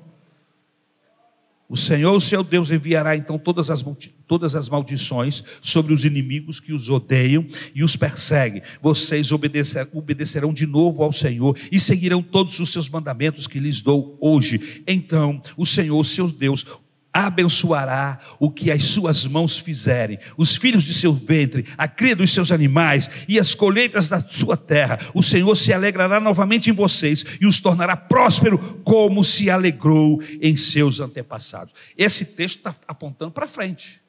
[1.69, 3.85] O Senhor, o seu Deus, enviará então todas as,
[4.25, 8.63] todas as maldições sobre os inimigos que os odeiam e os perseguem.
[8.81, 13.83] Vocês obedecer, obedecerão de novo ao Senhor e seguirão todos os seus mandamentos que lhes
[13.83, 14.81] dou hoje.
[14.87, 16.65] Então, o Senhor, o seu Deus,
[17.13, 22.31] abençoará o que as suas mãos fizerem, os filhos de seu ventre, a cria dos
[22.31, 24.99] seus animais e as colheitas da sua terra.
[25.13, 30.55] O Senhor se alegrará novamente em vocês e os tornará próspero, como se alegrou em
[30.55, 31.73] seus antepassados.
[31.97, 34.01] Esse texto está apontando para frente.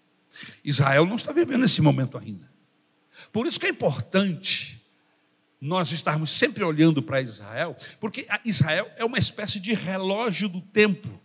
[0.64, 2.50] Israel não está vivendo esse momento ainda.
[3.32, 4.80] Por isso que é importante
[5.60, 11.20] nós estarmos sempre olhando para Israel, porque Israel é uma espécie de relógio do tempo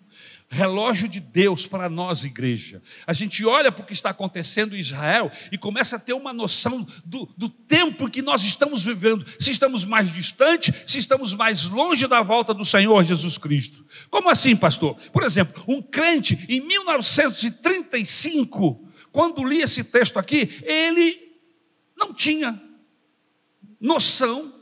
[0.50, 2.82] relógio de Deus para nós, igreja.
[3.06, 6.32] A gente olha para o que está acontecendo em Israel e começa a ter uma
[6.34, 11.66] noção do, do tempo que nós estamos vivendo, se estamos mais distantes, se estamos mais
[11.66, 13.86] longe da volta do Senhor Jesus Cristo.
[14.10, 14.96] Como assim, pastor?
[15.12, 21.20] Por exemplo, um crente em 1935, quando li esse texto aqui, ele
[21.98, 22.62] não tinha
[23.80, 24.55] noção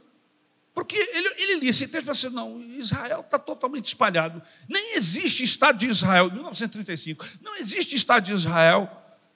[0.74, 4.42] porque ele, ele lia esse texto e assim: não, Israel está totalmente espalhado.
[4.68, 7.26] Nem existe Estado de Israel, 1935.
[7.42, 8.90] Não existe Estado de Israel.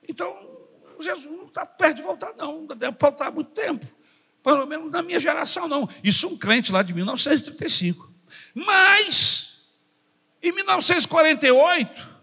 [0.07, 0.35] Então,
[0.99, 2.65] Jesus não está perto de voltar, não.
[2.65, 3.85] Deve faltar muito tempo.
[4.43, 5.87] Pelo menos na minha geração, não.
[6.03, 8.11] Isso um crente lá de 1935.
[8.55, 9.69] Mas,
[10.41, 12.17] em 1948,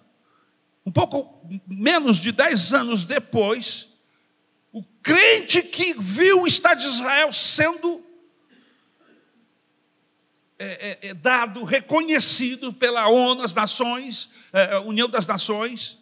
[0.84, 3.88] um pouco menos de dez anos depois,
[4.72, 8.03] o crente que viu o Estado de Israel sendo
[10.58, 15.98] é, é, é dado, reconhecido pela ONU, as nações, é, União das Nações,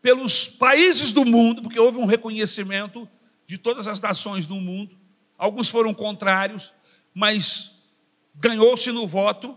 [0.00, 3.08] pelos países do mundo, porque houve um reconhecimento
[3.46, 4.96] de todas as nações do mundo.
[5.36, 6.72] Alguns foram contrários,
[7.12, 7.72] mas
[8.34, 9.56] ganhou-se no voto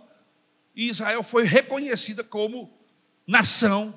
[0.75, 2.71] e Israel foi reconhecida como
[3.27, 3.93] nação.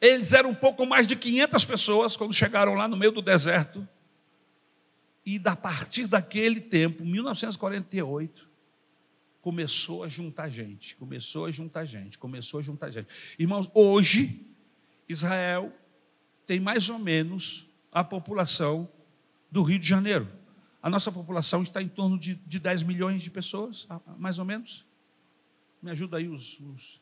[0.00, 3.86] Eles eram um pouco mais de 500 pessoas quando chegaram lá no meio do deserto.
[5.24, 8.48] E a partir daquele tempo, 1948,
[9.40, 13.08] começou a juntar gente, começou a juntar gente, começou a juntar gente.
[13.38, 14.46] Irmãos, hoje,
[15.08, 15.72] Israel
[16.46, 18.88] tem mais ou menos a população
[19.50, 20.28] do Rio de Janeiro.
[20.82, 23.86] A nossa população está em torno de, de 10 milhões de pessoas,
[24.18, 24.86] mais ou menos.
[25.82, 27.00] Me ajuda aí os, os,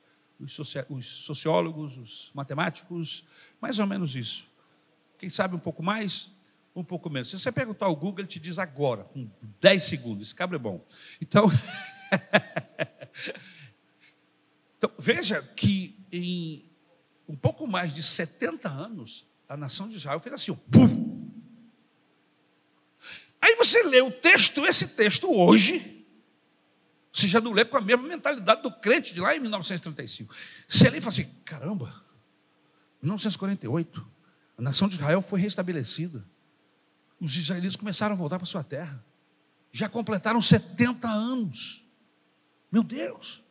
[0.88, 3.24] os sociólogos, os matemáticos,
[3.60, 4.48] mais ou menos isso.
[5.18, 6.30] Quem sabe um pouco mais,
[6.80, 7.30] um pouco menos.
[7.30, 10.28] Se você perguntar ao Google, ele te diz agora, com 10 segundos.
[10.28, 10.84] Esse cabra é bom.
[11.20, 11.46] Então,
[14.76, 16.64] então, veja que em
[17.28, 21.18] um pouco mais de 70 anos, a nação de Israel fez assim, pum,
[23.40, 26.06] Aí você lê o texto, esse texto hoje,
[27.12, 30.34] você já não lê com a mesma mentalidade do crente de lá em 1935.
[30.66, 32.04] Você lê e fala assim: caramba,
[33.00, 34.06] 1948,
[34.58, 36.24] a nação de Israel foi restabelecida.
[37.20, 39.04] Os israelitas começaram a voltar para sua terra.
[39.72, 41.84] Já completaram 70 anos.
[42.70, 43.42] Meu Deus!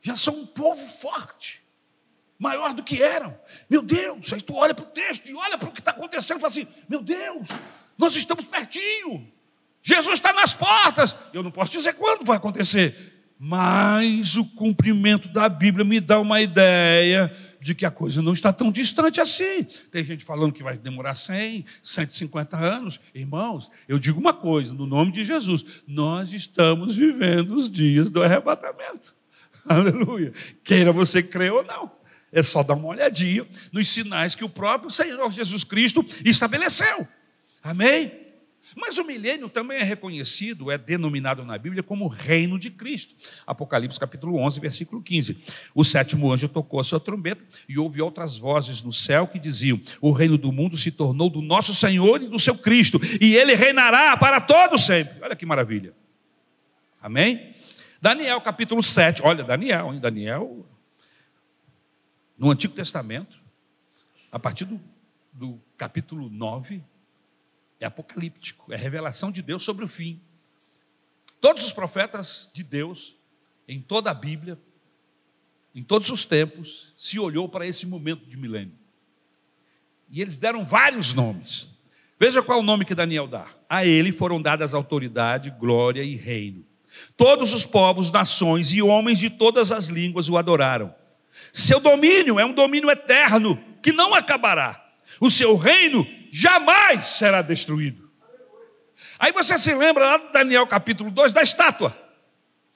[0.00, 1.62] Já são um povo forte,
[2.38, 3.38] maior do que eram.
[3.70, 4.32] Meu Deus!
[4.32, 6.50] Aí tu olha para o texto e olha para o que está acontecendo e fala
[6.50, 7.48] assim: Meu Deus,
[7.96, 9.30] nós estamos pertinho.
[9.82, 11.14] Jesus está nas portas.
[11.32, 16.40] Eu não posso dizer quando vai acontecer, mas o cumprimento da Bíblia me dá uma
[16.40, 19.62] ideia de que a coisa não está tão distante assim.
[19.90, 23.00] Tem gente falando que vai demorar 100, 150 anos.
[23.14, 28.22] Irmãos, eu digo uma coisa, no nome de Jesus: nós estamos vivendo os dias do
[28.22, 29.14] arrebatamento.
[29.64, 30.32] Aleluia.
[30.64, 31.90] Queira você crer ou não.
[32.32, 37.06] É só dar uma olhadinha nos sinais que o próprio Senhor Jesus Cristo estabeleceu.
[37.62, 38.21] Amém?
[38.76, 43.14] Mas o milênio também é reconhecido, é denominado na Bíblia como reino de Cristo.
[43.46, 45.36] Apocalipse capítulo 11, versículo 15.
[45.74, 49.80] O sétimo anjo tocou a sua trombeta e houve outras vozes no céu que diziam:
[50.00, 53.54] O reino do mundo se tornou do nosso Senhor e do seu Cristo, e ele
[53.54, 55.22] reinará para todo sempre.
[55.22, 55.94] Olha que maravilha.
[57.00, 57.54] Amém?
[58.00, 59.22] Daniel capítulo 7.
[59.22, 60.00] Olha, Daniel, hein?
[60.00, 60.66] Daniel,
[62.38, 63.40] no Antigo Testamento,
[64.30, 64.80] a partir do,
[65.32, 66.82] do capítulo 9,
[67.82, 70.20] é apocalíptico, é revelação de Deus sobre o fim.
[71.40, 73.16] Todos os profetas de Deus,
[73.66, 74.58] em toda a Bíblia,
[75.74, 78.78] em todos os tempos, se olhou para esse momento de milênio.
[80.08, 81.68] E eles deram vários nomes.
[82.20, 83.48] Veja qual é o nome que Daniel dá.
[83.68, 86.64] A ele foram dadas autoridade, glória e reino.
[87.16, 90.94] Todos os povos, nações e homens de todas as línguas o adoraram.
[91.52, 94.92] Seu domínio é um domínio eterno que não acabará.
[95.18, 98.10] O seu reino jamais será destruído.
[99.18, 101.94] Aí você se lembra lá de Daniel capítulo 2 da estátua,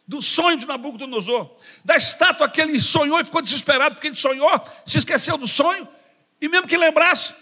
[0.06, 4.50] do sonho de Nabucodonosor, da estátua que ele sonhou e ficou desesperado porque ele sonhou,
[4.84, 5.88] se esqueceu do sonho,
[6.38, 7.34] e mesmo que lembrasse,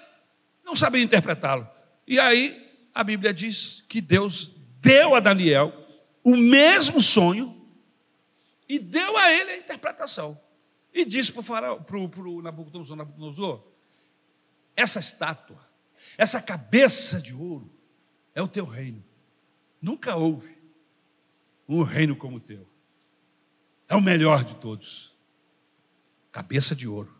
[0.65, 1.69] não sabia interpretá-lo.
[2.07, 5.75] E aí a Bíblia diz que Deus deu a Daniel
[6.23, 7.61] o mesmo sonho
[8.69, 10.41] e deu a ele a interpretação.
[10.93, 13.65] E disse para o Nabucodonosor, Nabucodonosor,
[14.77, 15.74] essa estátua
[16.17, 17.71] essa cabeça de ouro
[18.35, 19.05] é o teu reino.
[19.81, 20.57] Nunca houve
[21.69, 22.69] um reino como o teu.
[23.89, 25.15] É o melhor de todos.
[26.33, 27.15] Cabeça de ouro.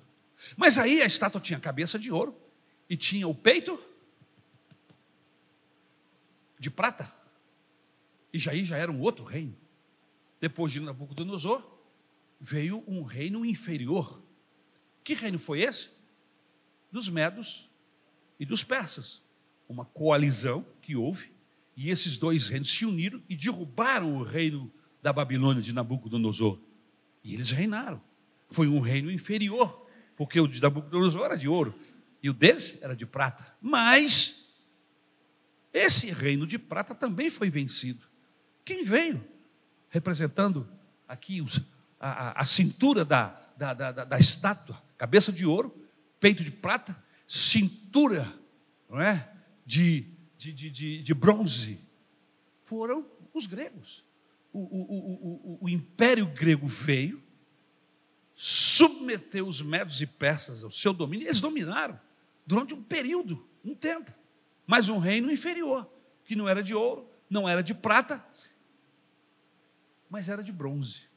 [0.57, 2.37] Mas aí a estátua tinha cabeça de ouro
[2.89, 3.83] e tinha o peito
[6.59, 7.13] de prata.
[8.33, 9.57] E já aí já era um outro reino.
[10.41, 11.63] Depois de Nabucodonosor,
[12.41, 14.23] veio um reino inferior.
[15.03, 15.91] Que reino foi esse?
[16.91, 17.69] Dos medos
[18.45, 19.23] e dos persas.
[19.67, 21.33] Uma coalizão que houve,
[21.75, 24.71] e esses dois reinos se uniram e derrubaram o reino
[25.03, 26.61] da Babilônia de Nabucodonosor.
[27.25, 28.01] E eles reinaram.
[28.51, 31.75] Foi um reino inferior, porque o de Nabucodonosor era de ouro
[32.23, 33.57] e o deles era de prata.
[33.61, 34.55] Mas
[35.73, 38.07] esse reino de prata também foi vencido.
[38.63, 39.25] Quem veio
[39.89, 40.69] representando
[41.09, 41.61] aqui os,
[41.99, 45.75] a, a, a, cintura da, da, da, da estátua, cabeça de ouro,
[46.21, 46.97] peito de prata,
[47.27, 48.33] cintura
[48.89, 49.33] não é?
[49.65, 50.07] de,
[50.37, 51.81] de, de, de bronze
[52.63, 54.05] foram os gregos.
[54.53, 57.21] O, o, o, o, império grego veio,
[58.35, 61.27] submeteu os medos e persas ao seu domínio.
[61.27, 61.99] Eles dominaram
[62.47, 64.13] durante um período, um tempo.
[64.67, 65.91] Mas um reino inferior,
[66.25, 68.25] que não era de ouro, não era de prata,
[70.09, 71.09] mas era de bronze.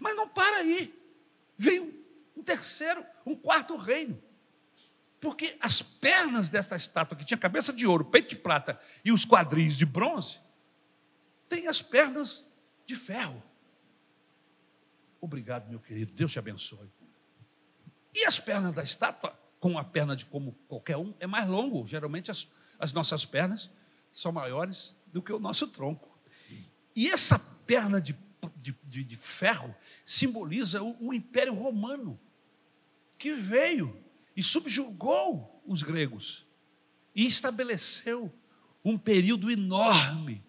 [0.00, 0.94] Mas não para aí.
[1.56, 1.92] Veio
[2.36, 4.22] um terceiro, um quarto reino.
[5.20, 9.24] Porque as pernas dessa estátua, que tinha cabeça de ouro, peito de prata e os
[9.24, 10.38] quadris de bronze,
[11.48, 12.44] tem as pernas
[12.86, 13.42] de ferro.
[15.20, 16.88] Obrigado, meu querido, Deus te abençoe.
[18.14, 21.86] E as pernas da estátua, com a perna de como qualquer um, é mais longo.
[21.86, 22.48] Geralmente as,
[22.78, 23.70] as nossas pernas
[24.12, 26.16] são maiores do que o nosso tronco.
[26.94, 28.16] E essa perna de,
[28.56, 32.18] de, de, de ferro simboliza o, o Império Romano,
[33.18, 34.04] que veio
[34.38, 36.46] e subjugou os gregos
[37.12, 38.32] e estabeleceu
[38.84, 40.44] um período enorme,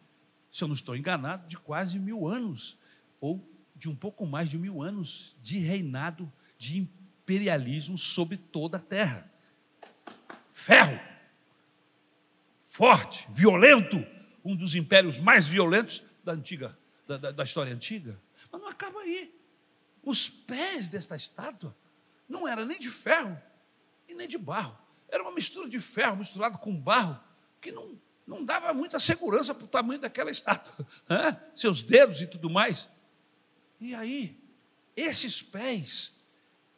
[0.51, 2.77] se eu não estou enganado, de quase mil anos,
[3.19, 3.43] ou
[3.75, 9.27] de um pouco mais de mil anos de reinado de imperialismo sobre toda a terra.
[10.51, 10.99] Ferro,
[12.67, 14.05] forte, violento,
[14.45, 16.77] um dos impérios mais violentos da antiga,
[17.07, 18.21] da, da, da história antiga.
[18.51, 19.33] Mas não acaba aí.
[20.03, 21.75] Os pés desta estátua
[22.29, 23.48] não eram nem de ferro,
[24.09, 24.77] e nem de barro.
[25.07, 27.19] Era uma mistura de ferro misturado com barro,
[27.61, 31.41] que não, não dava muita segurança para o tamanho daquela estátua, né?
[31.53, 32.89] seus dedos e tudo mais.
[33.79, 34.37] E aí,
[34.95, 36.13] esses pés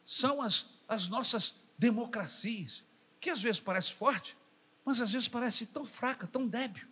[0.04, 2.84] são as, as nossas democracias,
[3.20, 4.36] que às vezes parece forte,
[4.84, 6.86] mas às vezes parece tão fraca, tão débil.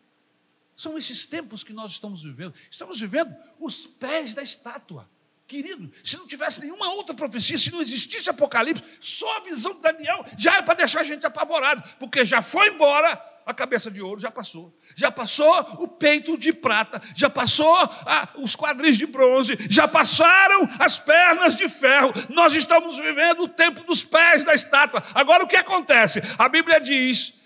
[0.76, 2.54] São esses tempos que nós estamos vivendo.
[2.70, 5.08] Estamos vivendo os pés da estátua.
[5.50, 9.80] Querido, se não tivesse nenhuma outra profecia, se não existisse Apocalipse, só a visão de
[9.80, 14.00] Daniel já era para deixar a gente apavorado, porque já foi embora a cabeça de
[14.00, 14.72] ouro, já passou.
[14.94, 17.74] Já passou o peito de prata, já passou
[18.06, 22.12] ah, os quadris de bronze, já passaram as pernas de ferro.
[22.28, 25.02] Nós estamos vivendo o tempo dos pés da estátua.
[25.12, 26.22] Agora o que acontece?
[26.38, 27.40] A Bíblia diz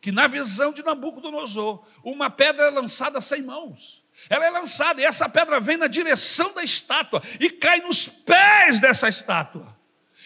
[0.00, 3.99] que na visão de Nabucodonosor, uma pedra é lançada sem mãos.
[4.28, 8.78] Ela é lançada e essa pedra vem na direção da estátua e cai nos pés
[8.78, 9.76] dessa estátua.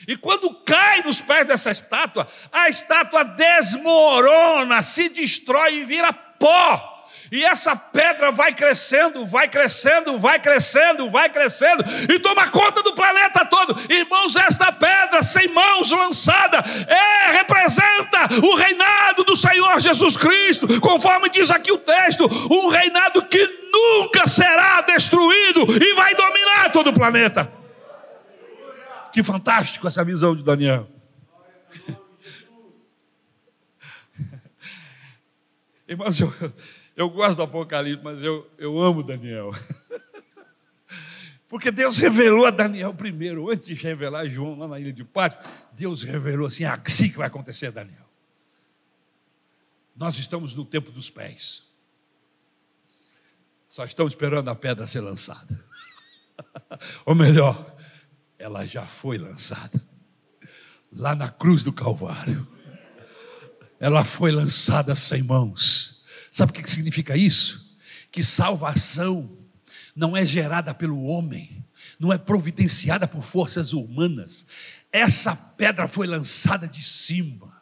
[0.06, 6.93] E quando cai nos pés dessa estátua, a estátua desmorona, se destrói e vira pó.
[7.34, 12.94] E essa pedra vai crescendo, vai crescendo, vai crescendo, vai crescendo, e toma conta do
[12.94, 13.76] planeta todo.
[13.92, 21.28] Irmãos, esta pedra sem mãos lançada é representa o reinado do Senhor Jesus Cristo, conforme
[21.28, 26.94] diz aqui o texto, um reinado que nunca será destruído e vai dominar todo o
[26.94, 27.52] planeta.
[29.12, 30.88] Que fantástico essa visão de Daniel.
[35.88, 36.32] Irmãos, eu,
[36.96, 39.50] eu gosto do Apocalipse, mas eu, eu amo Daniel.
[41.48, 45.38] Porque Deus revelou a Daniel primeiro, antes de revelar João lá na ilha de Pátio,
[45.72, 48.04] Deus revelou assim: ah, assim que vai acontecer, Daniel.
[49.96, 51.64] Nós estamos no tempo dos pés.
[53.68, 55.64] Só estamos esperando a pedra ser lançada.
[57.04, 57.76] Ou melhor,
[58.38, 59.80] ela já foi lançada.
[60.92, 62.46] Lá na cruz do Calvário.
[63.80, 65.93] Ela foi lançada sem mãos
[66.34, 67.78] Sabe o que significa isso?
[68.10, 69.38] Que salvação
[69.94, 71.64] não é gerada pelo homem,
[71.96, 74.44] não é providenciada por forças humanas.
[74.90, 77.54] Essa pedra foi lançada de cima.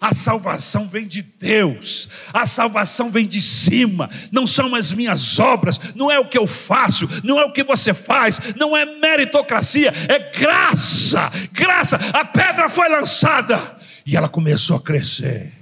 [0.00, 5.80] A salvação vem de Deus, a salvação vem de cima, não são as minhas obras,
[5.96, 9.92] não é o que eu faço, não é o que você faz, não é meritocracia,
[10.08, 11.96] é graça, graça.
[11.96, 15.52] A pedra foi lançada e ela começou a crescer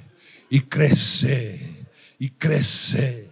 [0.50, 1.71] e crescer
[2.22, 3.28] e crescer.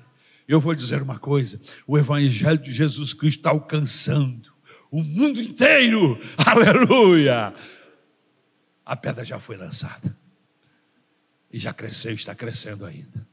[0.49, 4.53] Eu vou dizer uma coisa: o Evangelho de Jesus Cristo está alcançando
[4.91, 7.55] o mundo inteiro, aleluia.
[8.85, 10.19] A pedra já foi lançada
[11.53, 13.25] e já cresceu, está crescendo ainda.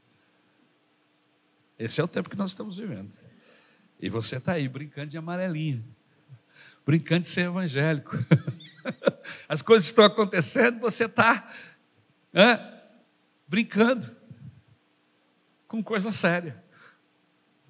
[1.76, 3.12] Esse é o tempo que nós estamos vivendo.
[3.98, 5.84] E você está aí brincando de amarelinha,
[6.86, 8.16] brincando de ser evangélico.
[9.48, 11.52] As coisas estão acontecendo, você está
[13.48, 14.17] brincando
[15.68, 16.64] com coisa séria.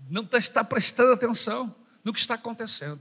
[0.09, 1.75] Não tá, está prestando atenção
[2.05, 3.01] no que está acontecendo.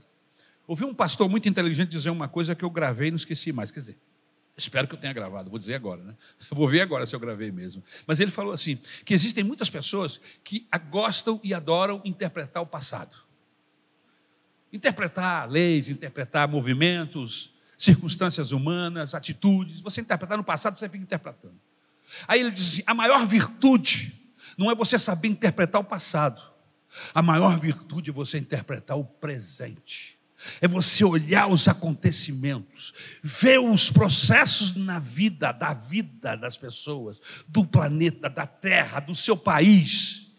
[0.66, 3.70] Ouvi um pastor muito inteligente dizer uma coisa que eu gravei e não esqueci mais.
[3.70, 3.98] Quer dizer,
[4.54, 6.14] espero que eu tenha gravado, vou dizer agora, né?
[6.50, 7.82] Vou ver agora se eu gravei mesmo.
[8.06, 13.16] Mas ele falou assim: que existem muitas pessoas que gostam e adoram interpretar o passado.
[14.70, 19.80] Interpretar leis, interpretar movimentos, circunstâncias humanas, atitudes.
[19.80, 21.58] Você interpretar no passado, você fica interpretando.
[22.26, 24.18] Aí ele diz assim: a maior virtude
[24.58, 26.42] não é você saber interpretar o passado.
[27.14, 30.18] A maior virtude é você interpretar o presente.
[30.60, 32.92] É você olhar os acontecimentos,
[33.22, 39.36] ver os processos na vida, da vida das pessoas, do planeta, da terra, do seu
[39.36, 40.30] país,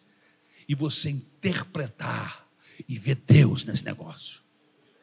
[0.67, 2.47] e você interpretar
[2.87, 4.41] e ver Deus nesse negócio.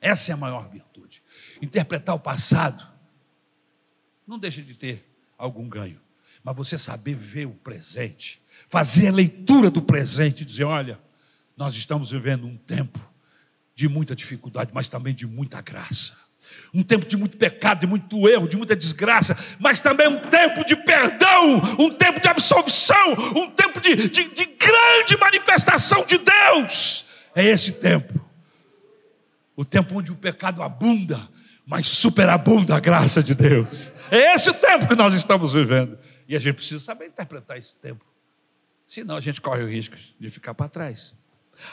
[0.01, 1.23] Essa é a maior virtude.
[1.61, 2.87] Interpretar o passado
[4.27, 5.07] não deixa de ter
[5.37, 6.01] algum ganho,
[6.43, 10.99] mas você saber ver o presente, fazer a leitura do presente e dizer: olha,
[11.57, 12.99] nós estamos vivendo um tempo
[13.75, 16.17] de muita dificuldade, mas também de muita graça.
[16.73, 20.65] Um tempo de muito pecado, de muito erro, de muita desgraça, mas também um tempo
[20.65, 27.07] de perdão, um tempo de absolvição, um tempo de, de, de grande manifestação de Deus.
[27.35, 28.25] É esse tempo.
[29.55, 31.29] O tempo onde o pecado abunda,
[31.67, 33.93] mas superabunda a graça de Deus.
[34.11, 35.99] É esse o tempo que nós estamos vivendo.
[36.29, 38.05] E a gente precisa saber interpretar esse tempo.
[38.87, 41.15] Senão a gente corre o risco de ficar para trás.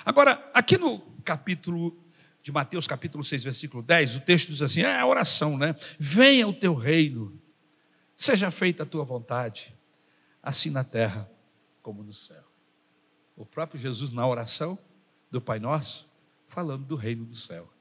[0.03, 2.01] Agora, aqui no capítulo
[2.41, 5.75] de Mateus, capítulo 6, versículo 10, o texto diz assim: é a oração, né?
[5.99, 7.39] Venha o teu reino,
[8.15, 9.75] seja feita a tua vontade,
[10.41, 11.29] assim na terra
[11.81, 12.43] como no céu.
[13.35, 14.77] O próprio Jesus, na oração
[15.29, 16.09] do Pai Nosso,
[16.47, 17.71] falando do reino do céu.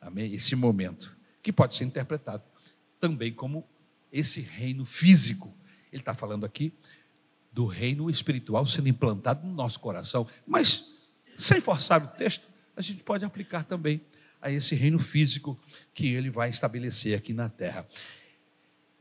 [0.00, 0.32] Amém?
[0.34, 2.42] Esse momento, que pode ser interpretado
[2.98, 3.66] também como
[4.12, 5.54] esse reino físico.
[5.92, 6.72] Ele está falando aqui
[7.52, 10.94] do reino espiritual sendo implantado no nosso coração, mas
[11.36, 14.00] sem forçar o texto, a gente pode aplicar também
[14.40, 15.58] a esse reino físico
[15.92, 17.86] que ele vai estabelecer aqui na terra.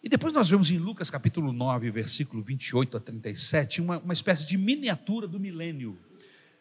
[0.01, 4.47] E depois nós vemos em Lucas capítulo 9, versículo 28 a 37, uma, uma espécie
[4.47, 5.97] de miniatura do milênio.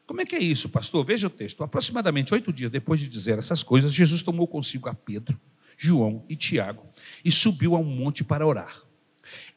[0.06, 1.04] Como é que é isso, pastor?
[1.04, 1.62] Veja o texto.
[1.62, 5.38] Aproximadamente oito dias depois de dizer essas coisas, Jesus tomou consigo a Pedro,
[5.76, 6.86] João e Tiago
[7.24, 8.82] e subiu a um monte para orar.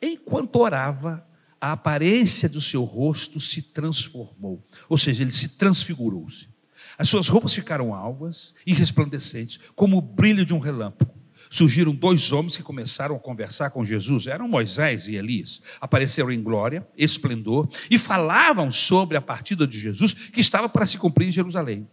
[0.01, 1.25] Enquanto orava,
[1.61, 6.49] a aparência do seu rosto se transformou, ou seja, ele se transfigurou-se.
[6.97, 11.13] As suas roupas ficaram alvas e resplandecentes, como o brilho de um relâmpago.
[11.49, 15.61] Surgiram dois homens que começaram a conversar com Jesus, eram Moisés e Elias.
[15.79, 20.97] Apareceram em glória, esplendor e falavam sobre a partida de Jesus que estava para se
[20.97, 21.87] cumprir em Jerusalém.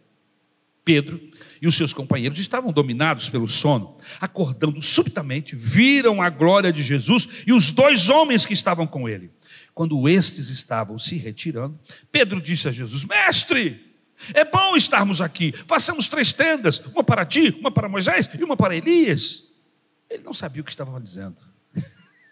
[0.85, 1.21] Pedro
[1.61, 3.99] e os seus companheiros estavam dominados pelo sono.
[4.21, 9.31] Acordando subitamente, viram a glória de Jesus e os dois homens que estavam com ele.
[9.79, 11.79] Quando estes estavam se retirando,
[12.11, 13.95] Pedro disse a Jesus: Mestre,
[14.35, 15.53] é bom estarmos aqui.
[15.69, 19.45] Façamos três tendas: uma para ti, uma para Moisés e uma para Elias.
[20.11, 21.37] Ele não sabia o que estava dizendo.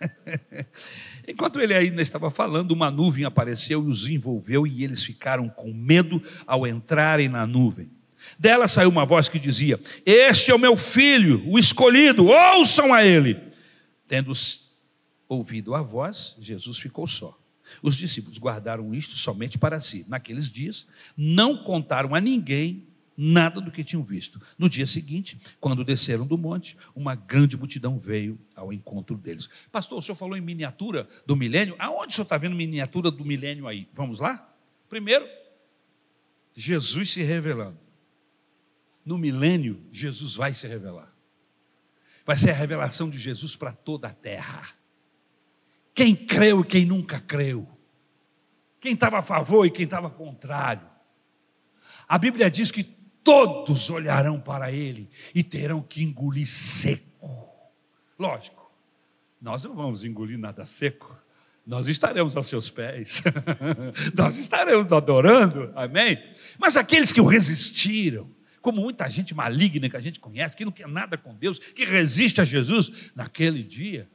[1.28, 5.72] Enquanto ele ainda estava falando, uma nuvem apareceu e os envolveu, e eles ficaram com
[5.72, 7.88] medo ao entrarem na nuvem.
[8.36, 13.04] Dela saiu uma voz que dizia: Este é o meu filho, o escolhido, ouçam a
[13.04, 13.40] ele.
[14.08, 14.32] Tendo
[15.28, 17.38] ouvido a voz, Jesus ficou só.
[17.82, 20.04] Os discípulos guardaram isto somente para si.
[20.08, 24.40] Naqueles dias, não contaram a ninguém nada do que tinham visto.
[24.58, 29.48] No dia seguinte, quando desceram do monte, uma grande multidão veio ao encontro deles.
[29.72, 31.74] Pastor, o senhor falou em miniatura do milênio?
[31.78, 33.88] Aonde o senhor está vendo miniatura do milênio aí?
[33.94, 34.54] Vamos lá?
[34.88, 35.26] Primeiro,
[36.54, 37.78] Jesus se revelando.
[39.04, 41.12] No milênio, Jesus vai se revelar.
[42.24, 44.68] Vai ser a revelação de Jesus para toda a terra.
[45.96, 47.66] Quem creu e quem nunca creu.
[48.78, 50.86] Quem estava a favor e quem estava contrário.
[52.06, 57.48] A Bíblia diz que todos olharão para ele e terão que engolir seco.
[58.18, 58.70] Lógico,
[59.40, 61.18] nós não vamos engolir nada seco.
[61.66, 63.22] Nós estaremos aos seus pés,
[64.14, 66.22] nós estaremos adorando, amém?
[66.58, 68.30] Mas aqueles que o resistiram,
[68.60, 71.86] como muita gente maligna que a gente conhece, que não quer nada com Deus, que
[71.86, 74.08] resiste a Jesus, naquele dia,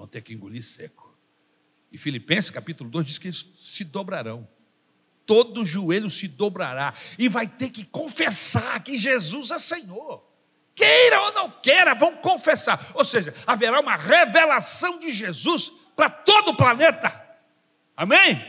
[0.00, 1.14] vão ter que engolir seco.
[1.92, 4.48] E Filipenses capítulo 2 diz que eles se dobrarão.
[5.26, 10.26] Todo joelho se dobrará e vai ter que confessar que Jesus é Senhor.
[10.74, 12.92] Queira ou não queira, vão confessar.
[12.94, 17.14] Ou seja, haverá uma revelação de Jesus para todo o planeta.
[17.94, 18.42] Amém?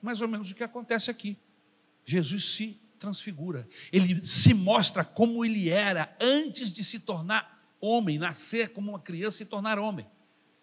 [0.00, 1.36] Mais ou menos o que acontece aqui.
[2.04, 3.68] Jesus se transfigura.
[3.92, 9.38] Ele se mostra como ele era antes de se tornar homem, nascer como uma criança
[9.38, 10.06] e se tornar homem.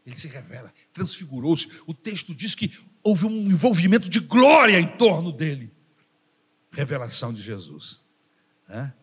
[0.05, 1.69] Ele se revela, transfigurou-se.
[1.85, 5.71] O texto diz que houve um envolvimento de glória em torno dele.
[6.71, 7.99] Revelação de Jesus.
[8.67, 8.93] Né?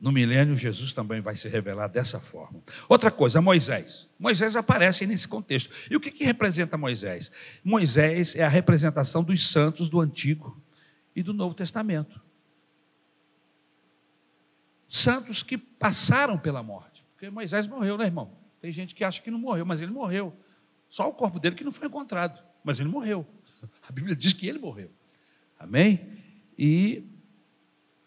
[0.00, 2.62] No milênio, Jesus também vai se revelar dessa forma.
[2.88, 4.08] Outra coisa, Moisés.
[4.18, 5.74] Moisés aparece nesse contexto.
[5.90, 7.32] E o que, que representa Moisés?
[7.64, 10.60] Moisés é a representação dos santos do Antigo
[11.16, 12.20] e do Novo Testamento.
[14.88, 17.04] Santos que passaram pela morte.
[17.12, 18.37] Porque Moisés morreu, né, irmão?
[18.60, 20.36] Tem gente que acha que não morreu, mas ele morreu.
[20.88, 23.26] Só o corpo dele que não foi encontrado, mas ele morreu.
[23.86, 24.90] A Bíblia diz que ele morreu.
[25.58, 26.22] Amém?
[26.56, 27.04] E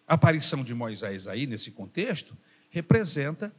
[0.08, 2.38] A aparição de Moisés aí, nesse contexto,
[2.70, 3.54] representa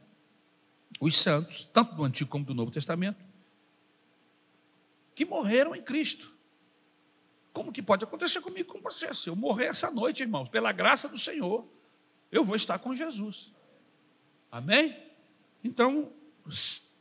[1.00, 3.24] os santos, tanto do Antigo como do Novo Testamento,
[5.14, 6.32] que morreram em Cristo.
[7.52, 9.12] Como que pode acontecer comigo com você?
[9.12, 11.66] Se eu morrer essa noite, irmãos, pela graça do Senhor,
[12.30, 13.52] eu vou estar com Jesus.
[14.50, 14.96] Amém?
[15.62, 16.12] Então,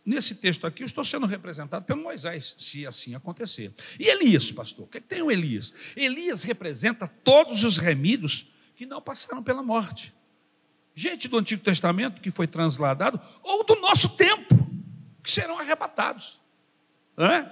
[0.05, 3.73] nesse texto aqui, eu estou sendo representado pelo Moisés, se assim acontecer.
[3.99, 4.85] E Elias, pastor?
[4.85, 5.73] O que, é que tem o Elias?
[5.95, 10.13] Elias representa todos os remidos que não passaram pela morte.
[10.93, 14.55] Gente do Antigo Testamento que foi transladado, ou do nosso tempo,
[15.23, 16.39] que serão arrebatados.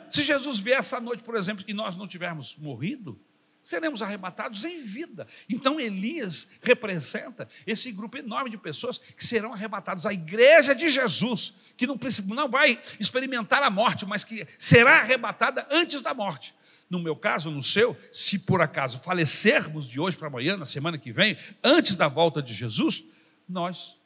[0.09, 3.19] Se Jesus vier essa noite, por exemplo, e nós não tivermos morrido,
[3.61, 5.27] seremos arrebatados em vida.
[5.47, 10.05] Então Elias representa esse grupo enorme de pessoas que serão arrebatados.
[10.05, 11.97] A igreja de Jesus, que não,
[12.27, 16.55] não vai experimentar a morte, mas que será arrebatada antes da morte.
[16.89, 20.97] No meu caso, no seu, se por acaso falecermos de hoje para amanhã, na semana
[20.97, 23.03] que vem, antes da volta de Jesus,
[23.47, 23.99] nós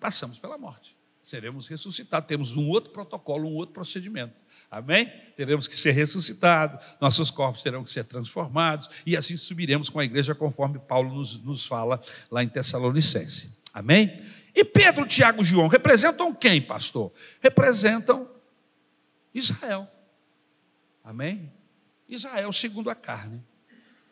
[0.00, 0.98] passamos pela morte
[1.28, 2.26] seremos ressuscitados.
[2.26, 4.40] Temos um outro protocolo, um outro procedimento.
[4.70, 5.10] Amém?
[5.34, 10.04] Teremos que ser ressuscitados, nossos corpos terão que ser transformados, e assim subiremos com a
[10.04, 12.00] igreja, conforme Paulo nos, nos fala
[12.30, 13.56] lá em Tessalonicense.
[13.72, 14.22] Amém?
[14.54, 17.12] E Pedro, Tiago e João representam quem, pastor?
[17.40, 18.28] Representam
[19.32, 19.88] Israel.
[21.02, 21.50] Amém?
[22.08, 23.42] Israel segundo a carne.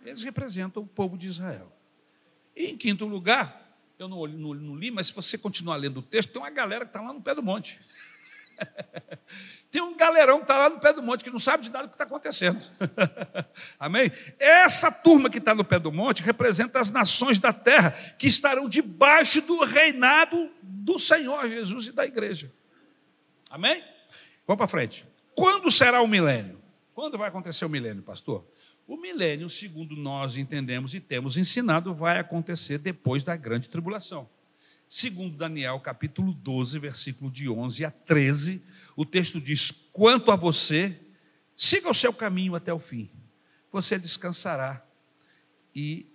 [0.04, 1.70] Eles representam o povo de Israel.
[2.54, 3.66] E em quinto lugar,
[3.98, 6.84] eu não, não, não, li, mas se você continuar lendo o texto, tem uma galera
[6.84, 7.80] que está lá no pé do monte.
[9.70, 11.86] tem um galerão que está lá no pé do monte que não sabe de nada
[11.86, 12.64] do que está acontecendo.
[13.78, 14.10] Amém?
[14.38, 18.68] Essa turma que está no pé do monte representa as nações da terra que estarão
[18.68, 22.52] debaixo do reinado do Senhor Jesus e da igreja.
[23.50, 23.84] Amém?
[24.46, 25.06] Vamos para frente.
[25.34, 26.60] Quando será o milênio?
[26.94, 28.46] Quando vai acontecer o milênio, pastor?
[28.86, 34.28] O milênio, segundo nós entendemos e temos ensinado, vai acontecer depois da grande tribulação.
[34.88, 38.62] Segundo Daniel, capítulo 12, versículo de 11 a 13,
[38.94, 40.98] o texto diz: Quanto a você,
[41.56, 43.10] siga o seu caminho até o fim,
[43.70, 44.84] você descansará,
[45.74, 46.06] e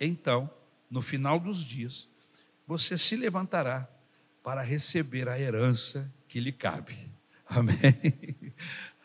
[0.00, 0.50] então,
[0.90, 2.08] no final dos dias,
[2.66, 3.88] você se levantará
[4.42, 6.96] para receber a herança que lhe cabe.
[7.46, 7.76] Amém?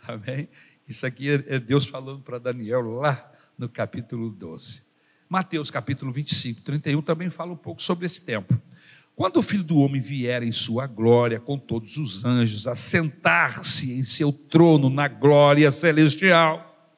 [0.08, 0.50] Amém?
[0.88, 4.84] Isso aqui é, é Deus falando para Daniel lá no capítulo 12.
[5.30, 8.60] Mateus capítulo 25, 31 também fala um pouco sobre esse tempo.
[9.22, 13.94] Quando o filho do homem vier em sua glória, com todos os anjos, a sentar-se
[13.94, 16.92] em seu trono na glória celestial.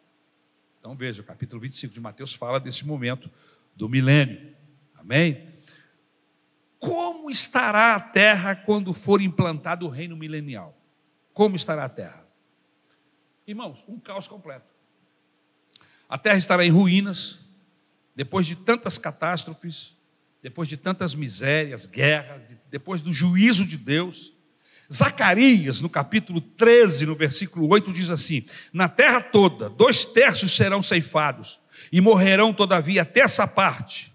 [0.80, 3.30] Então veja, o capítulo 25 de Mateus fala desse momento
[3.76, 4.56] do milênio.
[4.96, 5.50] Amém?
[6.80, 10.82] Como estará a terra quando for implantado o reino milenial?
[11.34, 12.26] Como estará a terra?
[13.46, 14.74] Irmãos, um caos completo.
[16.08, 17.42] A terra estará em ruínas,
[18.16, 19.94] depois de tantas catástrofes,
[20.44, 24.34] depois de tantas misérias, guerras, depois do juízo de Deus.
[24.92, 30.84] Zacarias, no capítulo 13, no versículo 8, diz assim: Na terra toda, dois terços serão
[30.84, 34.14] ceifados, e morrerão, todavia, até essa parte.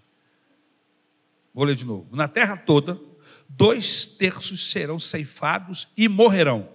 [1.51, 2.15] Vou ler de novo.
[2.15, 3.01] Na terra toda,
[3.49, 6.69] dois terços serão ceifados e morrerão.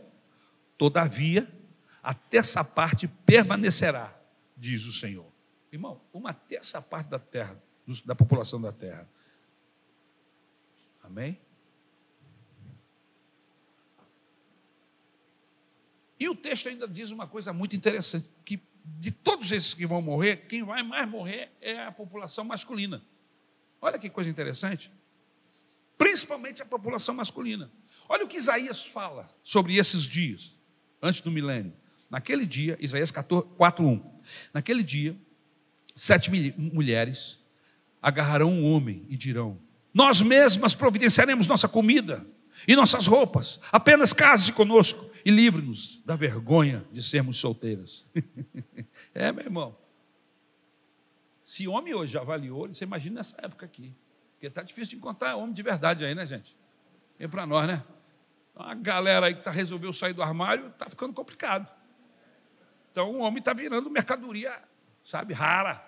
[0.76, 1.48] Todavia,
[2.02, 4.12] até essa parte permanecerá,
[4.56, 5.32] diz o Senhor.
[5.72, 7.56] Irmão, uma terça parte da terra,
[8.04, 9.08] da população da terra.
[11.04, 11.38] Amém?
[16.18, 20.00] E o texto ainda diz uma coisa muito interessante: que de todos esses que vão
[20.00, 23.04] morrer, quem vai mais morrer é a população masculina.
[23.80, 24.90] Olha que coisa interessante.
[25.98, 27.70] Principalmente a população masculina.
[28.08, 30.54] Olha o que Isaías fala sobre esses dias,
[31.00, 31.72] antes do milênio.
[32.10, 34.02] Naquele dia, Isaías 4:1.
[34.52, 35.16] Naquele dia,
[35.94, 37.38] sete mulheres
[38.00, 39.58] agarrarão um homem e dirão:
[39.94, 42.26] Nós mesmas providenciaremos nossa comida
[42.66, 43.60] e nossas roupas.
[43.70, 48.04] Apenas case conosco e livre-nos da vergonha de sermos solteiras.
[49.14, 49.78] é, meu irmão.
[51.44, 53.94] Se homem hoje avaliou, você imagina nessa época aqui.
[54.32, 56.56] Porque está difícil de encontrar homem de verdade aí, né, gente?
[57.16, 57.84] Vem para nós, né?
[58.56, 61.70] A galera aí que tá, resolveu sair do armário, está ficando complicado.
[62.90, 64.60] Então o homem está virando mercadoria,
[65.04, 65.84] sabe, rara.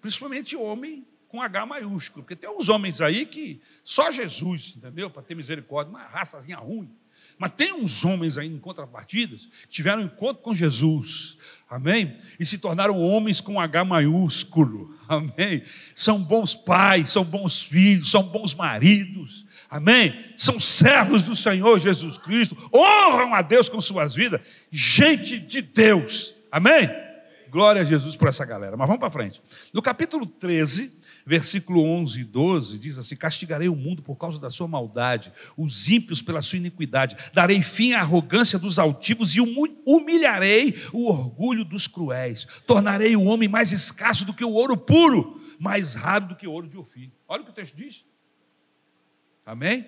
[0.00, 5.08] Principalmente homem com H maiúsculo, porque tem uns homens aí que só Jesus, entendeu?
[5.08, 6.90] Para ter misericórdia, uma raçazinha ruim.
[7.38, 11.38] Mas tem uns homens aí em contrapartidas que tiveram encontro com Jesus,
[11.70, 12.18] amém?
[12.38, 15.62] E se tornaram homens com H maiúsculo, amém?
[15.94, 20.32] São bons pais, são bons filhos, são bons maridos, amém?
[20.36, 26.34] São servos do Senhor Jesus Cristo, honram a Deus com suas vidas, gente de Deus,
[26.50, 26.90] amém?
[27.50, 28.76] Glória a Jesus por essa galera.
[28.76, 29.42] Mas vamos para frente.
[29.72, 34.50] No capítulo 13, versículo 11 e 12, diz assim: Castigarei o mundo por causa da
[34.50, 40.74] sua maldade, os ímpios pela sua iniquidade, darei fim à arrogância dos altivos e humilharei
[40.92, 45.94] o orgulho dos cruéis, tornarei o homem mais escasso do que o ouro puro, mais
[45.94, 47.10] raro do que o ouro de Ofir.
[47.28, 48.04] Olha o que o texto diz.
[49.44, 49.86] Amém?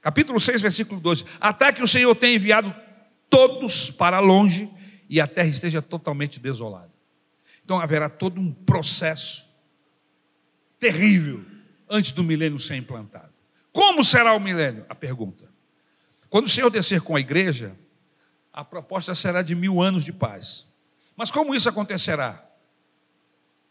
[0.00, 2.74] Capítulo 6, versículo 12: Até que o Senhor tenha enviado
[3.28, 4.70] todos para longe
[5.08, 6.87] e a terra esteja totalmente desolada.
[7.68, 9.46] Então haverá todo um processo
[10.80, 11.44] terrível
[11.86, 13.28] antes do milênio ser implantado.
[13.70, 14.86] Como será o milênio?
[14.88, 15.52] A pergunta.
[16.30, 17.76] Quando o Senhor descer com a igreja,
[18.50, 20.66] a proposta será de mil anos de paz.
[21.14, 22.42] Mas como isso acontecerá?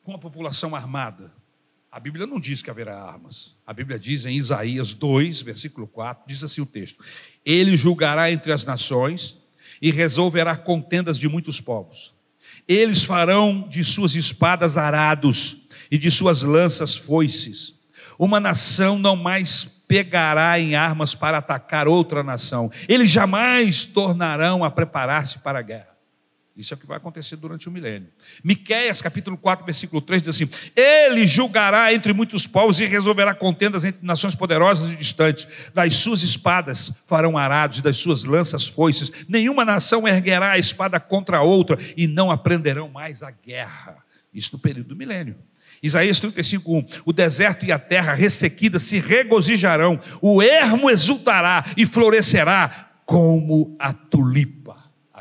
[0.03, 1.33] Com a população armada.
[1.91, 3.57] A Bíblia não diz que haverá armas.
[3.65, 7.03] A Bíblia diz em Isaías 2, versículo 4, diz assim o texto:
[7.43, 9.39] Ele julgará entre as nações
[9.81, 12.15] e resolverá contendas de muitos povos.
[12.67, 17.75] Eles farão de suas espadas arados e de suas lanças foices.
[18.19, 22.69] Uma nação não mais pegará em armas para atacar outra nação.
[22.89, 25.96] Eles jamais tornarão a preparar-se para a guerra.
[26.57, 28.09] Isso é o que vai acontecer durante o milênio.
[28.43, 33.85] Miqueias, capítulo 4, versículo 3, diz assim: Ele julgará entre muitos povos e resolverá contendas
[33.85, 35.47] entre nações poderosas e distantes.
[35.71, 39.11] Das suas espadas farão arados e das suas lanças foices.
[39.29, 44.03] Nenhuma nação erguerá a espada contra a outra e não aprenderão mais a guerra.
[44.33, 45.35] Isso no período do milênio.
[45.81, 46.85] Isaías 35, 1.
[47.05, 53.93] O deserto e a terra ressequida se regozijarão, o ermo exultará e florescerá como a
[53.93, 54.56] tulipa.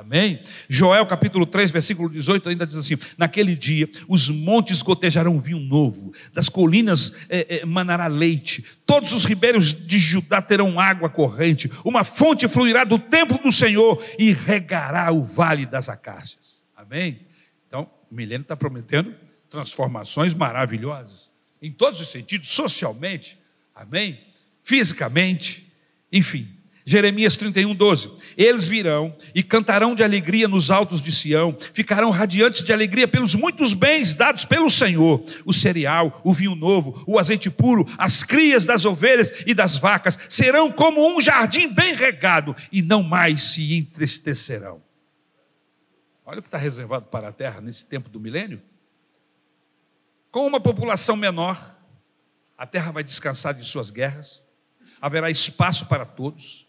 [0.07, 0.41] Amém?
[0.69, 6.13] Joel capítulo 3, versículo 18 ainda diz assim: Naquele dia os montes gotejarão vinho novo,
[6.33, 12.05] das colinas é, é, manará leite, todos os ribeiros de Judá terão água corrente, uma
[12.05, 16.63] fonte fluirá do templo do Senhor e regará o vale das acácias.
[16.77, 17.27] Amém?
[17.67, 19.13] Então, o milênio está prometendo
[19.51, 23.37] transformações maravilhosas, em todos os sentidos, socialmente,
[23.75, 24.21] amém?
[24.63, 25.67] Fisicamente,
[26.13, 26.56] enfim.
[26.89, 28.13] Jeremias 31, 12.
[28.37, 33.35] Eles virão e cantarão de alegria nos altos de Sião, ficarão radiantes de alegria pelos
[33.35, 38.65] muitos bens dados pelo Senhor: o cereal, o vinho novo, o azeite puro, as crias
[38.65, 43.77] das ovelhas e das vacas serão como um jardim bem regado e não mais se
[43.77, 44.81] entristecerão.
[46.25, 48.63] Olha o que está reservado para a terra nesse tempo do milênio.
[50.31, 51.61] Com uma população menor,
[52.57, 54.41] a terra vai descansar de suas guerras,
[55.01, 56.66] haverá espaço para todos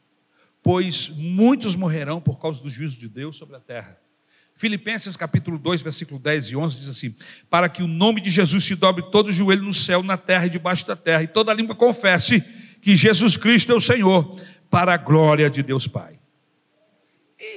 [0.68, 3.98] pois muitos morrerão por causa do juízo de Deus sobre a terra.
[4.54, 7.16] Filipenses capítulo 2, versículo 10 e 11 diz assim:
[7.50, 10.46] Para que o nome de Jesus se dobre todo o joelho no céu, na terra
[10.46, 12.42] e debaixo da terra, e toda língua confesse
[12.82, 14.38] que Jesus Cristo é o Senhor,
[14.70, 16.20] para a glória de Deus Pai.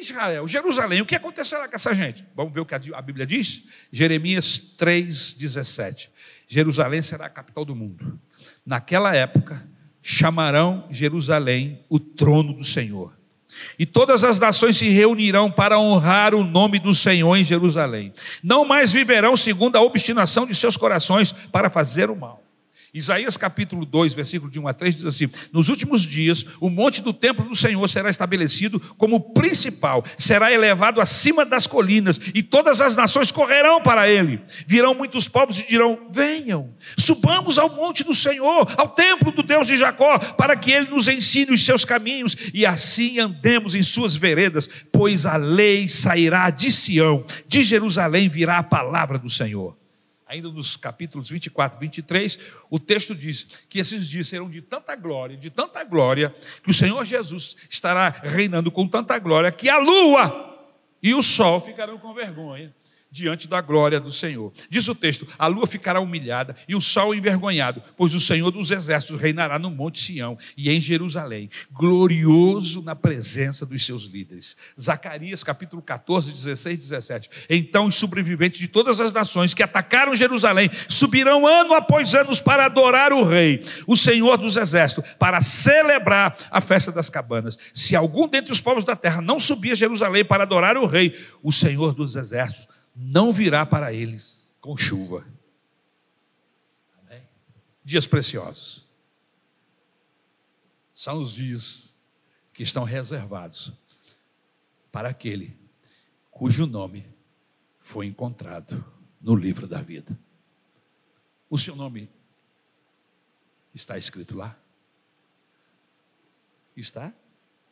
[0.01, 2.25] Israel, Jerusalém, o que acontecerá com essa gente?
[2.37, 3.65] Vamos ver o que a Bíblia diz?
[3.91, 6.11] Jeremias 3,17.
[6.47, 8.21] Jerusalém será a capital do mundo.
[8.65, 9.69] Naquela época,
[10.03, 13.13] chamarão Jerusalém o trono do Senhor.
[13.79, 18.13] E todas as nações se reunirão para honrar o nome do Senhor em Jerusalém.
[18.43, 22.43] Não mais viverão segundo a obstinação de seus corações para fazer o mal.
[22.93, 27.01] Isaías capítulo 2, versículo de 1 a 3 diz assim: Nos últimos dias, o monte
[27.01, 32.81] do templo do Senhor será estabelecido como principal, será elevado acima das colinas, e todas
[32.81, 34.41] as nações correrão para ele.
[34.67, 39.69] Virão muitos povos e dirão: Venham, subamos ao monte do Senhor, ao templo do Deus
[39.69, 44.17] de Jacó, para que ele nos ensine os seus caminhos e assim andemos em suas
[44.17, 49.80] veredas, pois a lei sairá de Sião, de Jerusalém virá a palavra do Senhor
[50.31, 52.39] ainda nos capítulos 24 e 23,
[52.71, 56.33] o texto diz que esses dias serão de tanta glória, de tanta glória,
[56.63, 60.69] que o Senhor Jesus estará reinando com tanta glória, que a lua
[61.03, 62.73] e o sol ficarão com vergonha
[63.11, 64.53] diante da glória do Senhor.
[64.69, 68.71] Diz o texto: a lua ficará humilhada e o sol envergonhado, pois o Senhor dos
[68.71, 74.57] exércitos reinará no Monte Sião e em Jerusalém, glorioso na presença dos seus líderes.
[74.81, 77.31] Zacarias capítulo 14, 16 e 17.
[77.51, 82.67] Então os sobreviventes de todas as nações que atacaram Jerusalém subirão ano após ano para
[82.67, 87.59] adorar o rei, o Senhor dos exércitos, para celebrar a festa das cabanas.
[87.75, 91.15] Se algum dentre os povos da terra não subir a Jerusalém para adorar o rei,
[91.43, 95.27] o Senhor dos exércitos não virá para eles com chuva.
[96.99, 97.27] Amém?
[97.85, 98.87] Dias preciosos.
[100.95, 101.97] São os dias
[102.53, 103.73] que estão reservados
[104.93, 105.57] para aquele
[106.31, 107.07] cujo nome
[107.79, 108.85] foi encontrado
[109.21, 110.19] no livro da vida.
[111.49, 112.11] O seu nome
[113.75, 114.59] está escrito lá?
[116.77, 117.13] Está?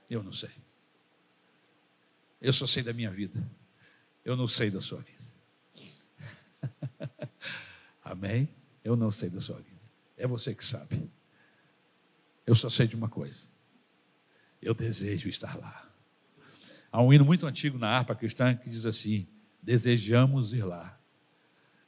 [0.09, 0.51] Eu não sei.
[2.40, 3.47] Eu só sei da minha vida.
[4.29, 5.25] Eu não sei da sua vida.
[8.05, 8.47] Amém.
[8.85, 9.81] Eu não sei da sua vida.
[10.19, 11.11] É você que sabe.
[12.47, 13.47] Eu só sei de uma coisa.
[14.61, 15.91] Eu desejo estar lá.
[16.93, 19.27] Há um hino muito antigo na harpa cristã que diz assim:
[19.63, 21.01] Desejamos ir lá.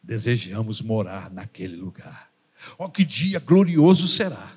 [0.03, 2.33] Desejamos morar naquele lugar.
[2.79, 4.57] Oh, que dia glorioso será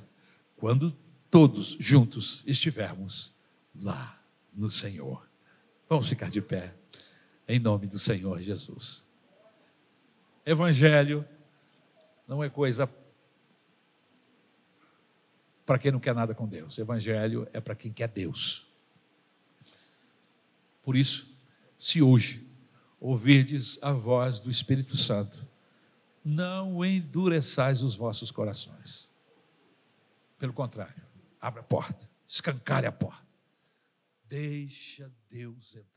[0.55, 0.95] quando
[1.29, 3.33] todos juntos estivermos
[3.75, 4.23] lá
[4.53, 5.29] no Senhor.
[5.89, 6.73] Vamos ficar de pé,
[7.47, 9.05] em nome do Senhor Jesus.
[10.45, 11.27] Evangelho
[12.27, 12.89] não é coisa
[15.65, 16.77] para quem não quer nada com Deus.
[16.77, 18.67] Evangelho é para quem quer Deus.
[20.81, 21.33] Por isso,
[21.77, 22.45] se hoje
[22.99, 25.47] ouvirdes a voz do Espírito Santo,
[26.23, 29.09] não endureçais os vossos corações.
[30.37, 31.01] Pelo contrário,
[31.39, 33.23] abra a porta, escancare a porta.
[34.27, 35.92] Deixa Deus entrar.